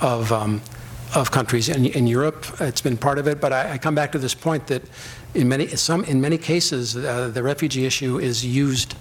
of, 0.00 0.32
um, 0.32 0.62
of 1.14 1.30
countries. 1.30 1.68
In, 1.68 1.86
in 1.86 2.06
Europe, 2.06 2.46
it's 2.60 2.80
been 2.80 2.96
part 2.96 3.18
of 3.18 3.26
it, 3.26 3.40
but 3.40 3.52
I, 3.52 3.72
I, 3.72 3.78
come 3.78 3.94
back 3.94 4.12
to 4.12 4.18
this 4.18 4.34
point 4.34 4.66
that 4.68 4.82
in 5.34 5.48
many, 5.48 5.68
some, 5.68 6.04
in 6.04 6.20
many 6.20 6.38
cases, 6.38 6.96
uh, 6.96 7.28
the 7.28 7.42
refugee 7.42 7.86
issue 7.86 8.18
is 8.18 8.44
used 8.44 8.94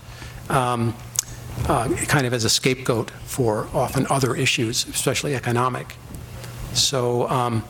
um, 0.49 0.95
uh, 1.67 1.89
kind 2.07 2.25
of 2.25 2.33
as 2.33 2.45
a 2.45 2.49
scapegoat 2.49 3.11
for 3.25 3.67
often 3.73 4.07
other 4.09 4.35
issues, 4.35 4.85
especially 4.87 5.35
economic. 5.35 5.95
So 6.73 7.29
um, 7.29 7.63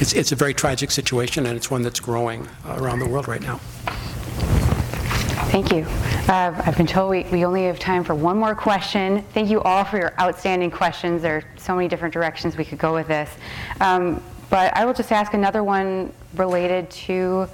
it's, 0.00 0.12
it's 0.12 0.32
a 0.32 0.36
very 0.36 0.54
tragic 0.54 0.90
situation, 0.90 1.46
and 1.46 1.56
it's 1.56 1.70
one 1.70 1.82
that's 1.82 2.00
growing 2.00 2.48
around 2.66 3.00
the 3.00 3.08
world 3.08 3.28
right 3.28 3.42
now. 3.42 3.60
Thank 5.50 5.72
you. 5.72 5.84
Uh, 6.32 6.62
I've 6.64 6.76
been 6.76 6.86
told 6.86 7.10
we, 7.10 7.24
we 7.24 7.44
only 7.44 7.64
have 7.64 7.80
time 7.80 8.04
for 8.04 8.14
one 8.14 8.38
more 8.38 8.54
question. 8.54 9.22
Thank 9.34 9.50
you 9.50 9.60
all 9.62 9.82
for 9.82 9.98
your 9.98 10.14
outstanding 10.20 10.70
questions. 10.70 11.22
There 11.22 11.38
are 11.38 11.44
so 11.56 11.74
many 11.74 11.88
different 11.88 12.14
directions 12.14 12.56
we 12.56 12.64
could 12.64 12.78
go 12.78 12.94
with 12.94 13.08
this. 13.08 13.28
Um, 13.80 14.22
but 14.48 14.72
I 14.76 14.84
will 14.84 14.94
just 14.94 15.10
ask 15.10 15.34
another 15.34 15.64
one 15.64 16.12
related 16.36 16.88
to 16.90 17.48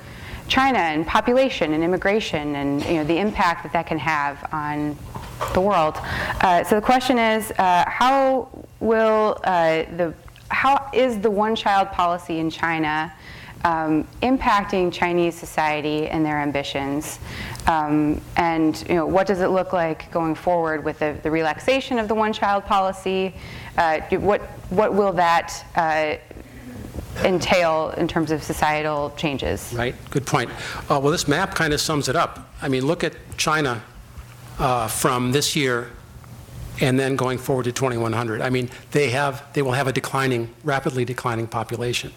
China 0.47 0.77
and 0.77 1.07
population 1.07 1.73
and 1.73 1.83
immigration 1.83 2.57
and 2.57 2.85
you 2.85 2.97
know, 2.97 3.05
the 3.05 3.17
impact 3.17 3.63
that 3.63 3.73
that 3.73 3.87
can 3.87 3.99
have 3.99 4.47
on 4.53 4.95
the 5.55 5.61
world. 5.63 5.97
Uh, 6.43 6.65
so 6.65 6.75
the 6.75 6.83
question 6.83 7.17
is, 7.19 7.51
uh, 7.53 7.89
how 7.89 8.51
will 8.79 9.41
uh, 9.45 9.85
the 9.97 10.13
how 10.51 10.91
is 10.93 11.19
the 11.19 11.31
one-child 11.31 11.91
policy 11.93 12.41
in 12.41 12.51
China 12.51 13.11
um, 13.65 14.07
impacting 14.23 14.93
Chinese 14.93 15.35
society 15.35 16.09
and 16.09 16.25
their 16.25 16.39
ambitions? 16.39 17.19
Um, 17.67 18.21
and 18.37 18.85
you 18.89 18.95
know, 18.95 19.07
what 19.07 19.27
does 19.27 19.41
it 19.41 19.49
look 19.49 19.73
like 19.73 20.11
going 20.13 20.35
forward 20.35 20.85
with 20.85 20.99
the, 20.99 21.19
the 21.23 21.31
relaxation 21.31 21.99
of 21.99 22.09
the 22.09 22.15
one-child 22.15 22.65
policy? 22.65 23.35
Uh, 23.77 24.01
what, 24.19 24.43
what 24.71 24.95
will 24.95 25.13
that 25.15 25.65
uh, 25.75 26.17
entail 27.25 27.91
in 27.97 28.07
terms 28.07 28.31
of 28.31 28.43
societal 28.43 29.13
changes? 29.17 29.73
Right, 29.75 29.95
good 30.11 30.27
point. 30.27 30.51
Uh, 30.89 31.01
well, 31.03 31.11
this 31.11 31.29
map 31.29 31.55
kind 31.55 31.73
of 31.73 31.81
sums 31.81 32.09
it 32.09 32.17
up. 32.17 32.51
I 32.63 32.69
mean, 32.69 32.87
look 32.87 33.05
at 33.05 33.15
China 33.37 33.83
uh, 34.59 34.89
from 34.89 35.33
this 35.33 35.57
year 35.57 35.91
and 36.81 36.99
then 36.99 37.17
going 37.17 37.39
forward 37.39 37.65
to 37.65 37.73
2100. 37.73 38.41
I 38.41 38.51
mean, 38.51 38.71
they 38.91 39.11
have, 39.11 39.45
they 39.55 39.63
will 39.63 39.73
have 39.73 39.87
a 39.87 39.93
declining, 39.93 40.55
rapidly 40.63 41.05
declining 41.05 41.47
population. 41.47 42.13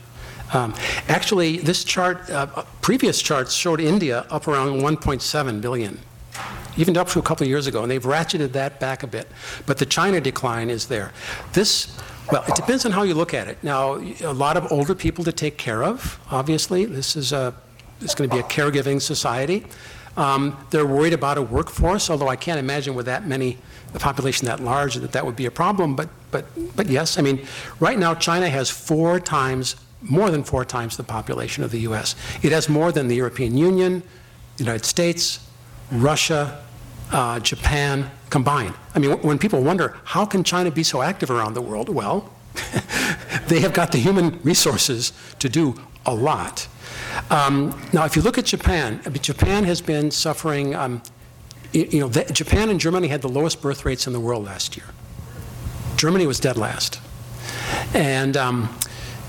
Um, 0.53 0.73
actually, 1.07 1.57
this 1.57 1.83
chart, 1.83 2.29
uh, 2.29 2.63
previous 2.81 3.21
charts 3.21 3.53
showed 3.53 3.79
India 3.79 4.25
up 4.29 4.47
around 4.47 4.81
1.7 4.81 5.61
billion, 5.61 5.99
even 6.77 6.97
up 6.97 7.07
to 7.09 7.19
a 7.19 7.21
couple 7.21 7.43
of 7.43 7.49
years 7.49 7.67
ago, 7.67 7.83
and 7.83 7.91
they've 7.91 8.03
ratcheted 8.03 8.51
that 8.53 8.79
back 8.79 9.03
a 9.03 9.07
bit. 9.07 9.27
But 9.65 9.77
the 9.77 9.85
China 9.85 10.19
decline 10.19 10.69
is 10.69 10.87
there. 10.87 11.11
This, 11.53 11.95
well, 12.31 12.43
it 12.47 12.55
depends 12.55 12.85
on 12.85 12.91
how 12.91 13.03
you 13.03 13.13
look 13.13 13.33
at 13.33 13.47
it. 13.47 13.63
Now, 13.63 13.95
a 13.95 14.33
lot 14.33 14.57
of 14.57 14.71
older 14.71 14.95
people 14.95 15.23
to 15.25 15.31
take 15.31 15.57
care 15.57 15.83
of, 15.83 16.19
obviously. 16.31 16.85
This 16.85 17.15
is 17.15 17.31
a, 17.31 17.53
it's 18.01 18.15
going 18.15 18.29
to 18.29 18.35
be 18.35 18.39
a 18.39 18.45
caregiving 18.45 19.01
society. 19.01 19.65
Um, 20.17 20.57
they're 20.71 20.87
worried 20.87 21.13
about 21.13 21.37
a 21.37 21.41
workforce, 21.41 22.09
although 22.09 22.27
I 22.27 22.35
can't 22.35 22.59
imagine 22.59 22.95
with 22.95 23.05
that 23.05 23.27
many, 23.27 23.57
the 23.93 23.99
population 23.99 24.47
that 24.47 24.59
large, 24.59 24.95
that 24.95 25.11
that 25.11 25.25
would 25.25 25.35
be 25.35 25.45
a 25.45 25.51
problem. 25.51 25.95
But, 25.95 26.09
but, 26.31 26.45
but 26.75 26.87
yes, 26.87 27.17
I 27.17 27.21
mean, 27.21 27.45
right 27.79 27.97
now 27.97 28.15
China 28.15 28.49
has 28.49 28.69
four 28.69 29.19
times 29.19 29.75
more 30.01 30.29
than 30.29 30.43
four 30.43 30.65
times 30.65 30.97
the 30.97 31.03
population 31.03 31.63
of 31.63 31.71
the 31.71 31.79
US. 31.81 32.15
It 32.41 32.51
has 32.51 32.69
more 32.69 32.91
than 32.91 33.07
the 33.07 33.15
European 33.15 33.57
Union, 33.57 34.03
the 34.57 34.63
United 34.63 34.85
States, 34.85 35.45
Russia, 35.91 36.63
uh, 37.11 37.39
Japan 37.39 38.09
combined. 38.29 38.75
I 38.93 38.99
mean, 38.99 39.11
when 39.21 39.39
people 39.39 39.61
wonder, 39.61 39.97
how 40.03 40.25
can 40.25 40.43
China 40.43 40.71
be 40.71 40.83
so 40.83 41.01
active 41.01 41.31
around 41.31 41.53
the 41.53 41.61
world? 41.61 41.89
Well, 41.89 42.31
they 43.47 43.59
have 43.59 43.73
got 43.73 43.91
the 43.91 43.97
human 43.97 44.39
resources 44.43 45.11
to 45.39 45.49
do 45.49 45.75
a 46.05 46.13
lot. 46.13 46.67
Um, 47.29 47.79
now, 47.93 48.05
if 48.05 48.15
you 48.15 48.21
look 48.21 48.37
at 48.37 48.45
Japan, 48.45 49.01
Japan 49.21 49.63
has 49.63 49.81
been 49.81 50.11
suffering, 50.11 50.75
um, 50.75 51.01
you 51.73 51.99
know, 51.99 52.07
the, 52.07 52.23
Japan 52.31 52.69
and 52.69 52.79
Germany 52.79 53.07
had 53.07 53.21
the 53.21 53.29
lowest 53.29 53.61
birth 53.61 53.85
rates 53.85 54.07
in 54.07 54.13
the 54.13 54.19
world 54.19 54.45
last 54.45 54.77
year. 54.77 54.87
Germany 55.95 56.25
was 56.27 56.39
dead 56.39 56.57
last. 56.57 56.99
And 57.93 58.37
um, 58.37 58.75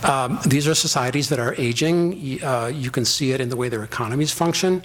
Um, 0.02 0.38
These 0.46 0.66
are 0.68 0.74
societies 0.74 1.28
that 1.28 1.38
are 1.38 1.54
aging. 1.58 2.40
Uh, 2.42 2.70
You 2.74 2.90
can 2.90 3.04
see 3.04 3.32
it 3.32 3.40
in 3.40 3.48
the 3.48 3.56
way 3.56 3.68
their 3.68 3.84
economies 3.84 4.32
function. 4.32 4.82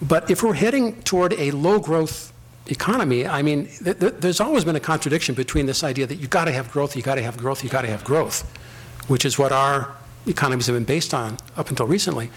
But 0.00 0.30
if 0.30 0.42
we're 0.42 0.54
heading 0.54 1.02
toward 1.02 1.32
a 1.34 1.50
low-growth 1.52 2.32
economy, 2.66 3.26
I 3.26 3.42
mean, 3.42 3.68
th- 3.84 3.98
th- 3.98 4.14
there's 4.20 4.40
always 4.40 4.64
been 4.64 4.76
a 4.76 4.80
contradiction 4.80 5.34
between 5.34 5.66
this 5.66 5.82
idea 5.84 6.06
that 6.06 6.16
you've 6.16 6.30
got 6.30 6.46
to 6.46 6.52
have 6.52 6.70
growth, 6.70 6.96
you've 6.96 7.04
got 7.04 7.14
to 7.14 7.22
have 7.22 7.36
growth, 7.36 7.62
you've 7.62 7.72
got 7.72 7.82
to 7.82 7.88
have 7.88 8.04
growth, 8.04 8.44
which 9.08 9.24
is 9.24 9.38
what 9.38 9.52
our 9.52 9.94
economies 10.26 10.66
have 10.66 10.76
been 10.76 10.84
based 10.84 11.14
on 11.14 11.38
up 11.56 11.70
until 11.70 11.86
recently, 11.86 12.30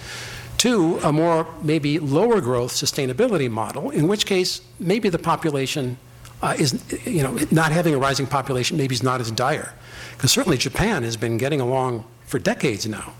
to 0.57 0.99
a 1.03 1.11
more 1.11 1.47
maybe 1.63 1.99
lower 1.99 2.39
growth 2.41 2.71
sustainability 2.71 3.49
model, 3.49 3.89
in 3.89 4.07
which 4.07 4.25
case 4.25 4.61
maybe 4.79 5.09
the 5.09 5.19
population 5.19 5.97
uh, 6.41 6.55
is, 6.57 6.83
you 7.05 7.23
know, 7.23 7.37
not 7.51 7.71
having 7.71 7.93
a 7.93 7.97
rising 7.97 8.27
population 8.27 8.77
maybe 8.77 8.95
is 8.95 9.03
not 9.03 9.21
as 9.21 9.31
dire. 9.31 9.73
Because 10.15 10.31
certainly 10.31 10.57
Japan 10.57 11.03
has 11.03 11.17
been 11.17 11.37
getting 11.37 11.61
along 11.61 12.05
for 12.25 12.39
decades 12.39 12.85
now 12.87 13.13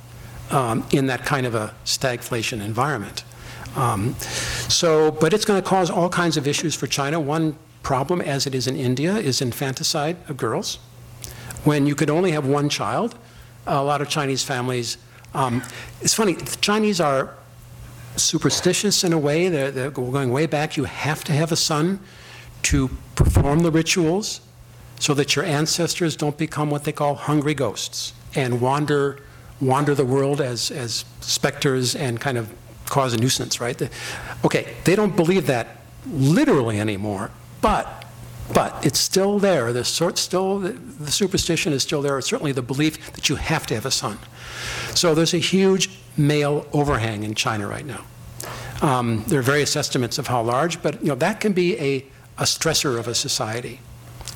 um, 0.51 0.85
in 0.91 1.07
that 1.07 1.25
kind 1.25 1.45
of 1.45 1.55
a 1.55 1.73
stagflation 1.85 2.61
environment. 2.63 3.23
Um, 3.75 4.15
So, 4.69 5.11
but 5.11 5.33
it's 5.33 5.45
going 5.45 5.61
to 5.61 5.67
cause 5.67 5.89
all 5.89 6.09
kinds 6.09 6.37
of 6.37 6.47
issues 6.47 6.75
for 6.75 6.87
China. 6.87 7.19
One 7.19 7.55
problem, 7.81 8.21
as 8.21 8.45
it 8.45 8.53
is 8.53 8.67
in 8.67 8.75
India, 8.75 9.15
is 9.15 9.41
infanticide 9.41 10.17
of 10.29 10.37
girls. 10.37 10.79
When 11.63 11.87
you 11.87 11.95
could 11.95 12.09
only 12.09 12.31
have 12.31 12.47
one 12.47 12.69
child, 12.69 13.17
a 13.65 13.83
lot 13.83 14.01
of 14.01 14.09
Chinese 14.09 14.43
families, 14.43 14.97
um, 15.33 15.61
it's 16.01 16.13
funny, 16.13 16.35
Chinese 16.61 17.01
are 17.01 17.33
superstitious 18.15 19.03
in 19.03 19.13
a 19.13 19.17
way, 19.17 19.49
they're, 19.49 19.71
they're 19.71 19.91
going 19.91 20.31
way 20.31 20.45
back. 20.45 20.77
You 20.77 20.85
have 20.85 21.23
to 21.25 21.33
have 21.33 21.51
a 21.51 21.55
son 21.55 21.99
to 22.63 22.89
perform 23.15 23.59
the 23.59 23.71
rituals 23.71 24.41
so 24.99 25.13
that 25.13 25.35
your 25.35 25.45
ancestors 25.45 26.15
don't 26.15 26.37
become 26.37 26.69
what 26.69 26.83
they 26.83 26.91
call 26.91 27.15
hungry 27.15 27.53
ghosts 27.53 28.13
and 28.35 28.59
wander, 28.61 29.19
wander 29.61 29.95
the 29.95 30.05
world 30.05 30.41
as, 30.41 30.71
as 30.71 31.05
specters 31.21 31.95
and 31.95 32.19
kind 32.19 32.37
of 32.37 32.53
cause 32.85 33.13
a 33.13 33.17
nuisance, 33.17 33.61
right? 33.61 33.77
The- 33.77 33.89
Okay, 34.43 34.73
they 34.83 34.95
don't 34.95 35.15
believe 35.15 35.47
that 35.47 35.77
literally 36.11 36.79
anymore, 36.79 37.29
but, 37.61 38.05
but 38.53 38.85
it's 38.85 38.99
still 38.99 39.37
there. 39.39 39.71
The 39.73 39.83
sort, 39.83 40.17
still, 40.17 40.59
the 40.59 41.11
superstition 41.11 41.71
is 41.73 41.83
still 41.83 42.01
there. 42.01 42.17
It's 42.17 42.27
certainly 42.27 42.51
the 42.51 42.61
belief 42.61 43.13
that 43.13 43.29
you 43.29 43.35
have 43.35 43.65
to 43.67 43.75
have 43.75 43.85
a 43.85 43.91
son. 43.91 44.17
So 44.95 45.13
there's 45.15 45.33
a 45.33 45.37
huge 45.39 45.89
male 46.17 46.65
overhang 46.73 47.23
in 47.23 47.35
China 47.35 47.67
right 47.67 47.85
now. 47.85 48.03
Um, 48.81 49.23
There 49.27 49.39
are 49.39 49.43
various 49.43 49.75
estimates 49.75 50.17
of 50.17 50.27
how 50.27 50.41
large, 50.41 50.81
but, 50.81 51.01
you 51.01 51.09
know, 51.09 51.15
that 51.15 51.39
can 51.41 51.53
be 51.53 51.77
a, 51.79 52.05
a 52.39 52.43
stressor 52.43 52.97
of 52.97 53.07
a 53.07 53.13
society, 53.13 53.79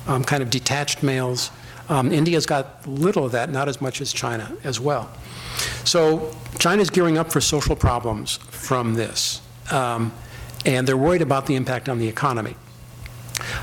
um, 0.06 0.22
kind 0.22 0.42
of 0.42 0.50
detached 0.50 1.02
males. 1.02 1.50
Um, 1.88 2.12
India's 2.12 2.46
got 2.46 2.86
little 2.86 3.24
of 3.24 3.32
that, 3.32 3.50
not 3.50 3.68
as 3.68 3.80
much 3.80 4.00
as 4.00 4.12
China 4.12 4.56
as 4.62 4.78
well. 4.78 5.10
So 5.84 6.34
China's 6.58 6.90
gearing 6.90 7.18
up 7.18 7.32
for 7.32 7.40
social 7.40 7.76
problems 7.76 8.36
from 8.50 8.94
this, 8.94 9.40
um, 9.70 10.12
and 10.64 10.86
they're 10.86 10.96
worried 10.96 11.22
about 11.22 11.46
the 11.46 11.56
impact 11.56 11.88
on 11.88 11.98
the 11.98 12.08
economy. 12.08 12.56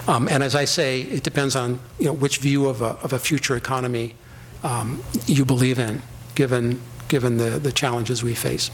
Um, 0.07 0.27
And 0.27 0.43
as 0.43 0.53
I 0.55 0.65
say, 0.65 1.01
it 1.01 1.23
depends 1.23 1.55
on, 1.55 1.79
you 1.97 2.07
know, 2.07 2.13
which 2.13 2.37
view 2.39 2.67
of 2.67 2.81
a, 2.81 2.97
of 3.03 3.13
a 3.13 3.19
future 3.19 3.55
economy 3.55 4.15
um, 4.63 5.01
you 5.25 5.45
believe 5.45 5.79
in, 5.79 6.01
given, 6.35 6.81
given 7.07 7.37
the, 7.37 7.59
the 7.59 7.71
challenges 7.71 8.21
we 8.23 8.35
face. 8.35 8.69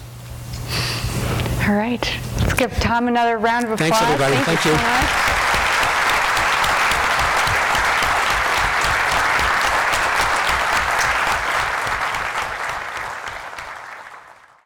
All 1.68 1.76
right. 1.76 2.20
Let's 2.40 2.54
give 2.54 2.72
Tom 2.80 3.08
another 3.08 3.38
round 3.38 3.66
of 3.66 3.72
applause. 3.72 3.90
Thanks, 3.90 4.02
everybody. 4.02 4.36
Thank 4.44 4.60
so 4.60 4.70
you. 4.70 4.76
much. 4.76 5.37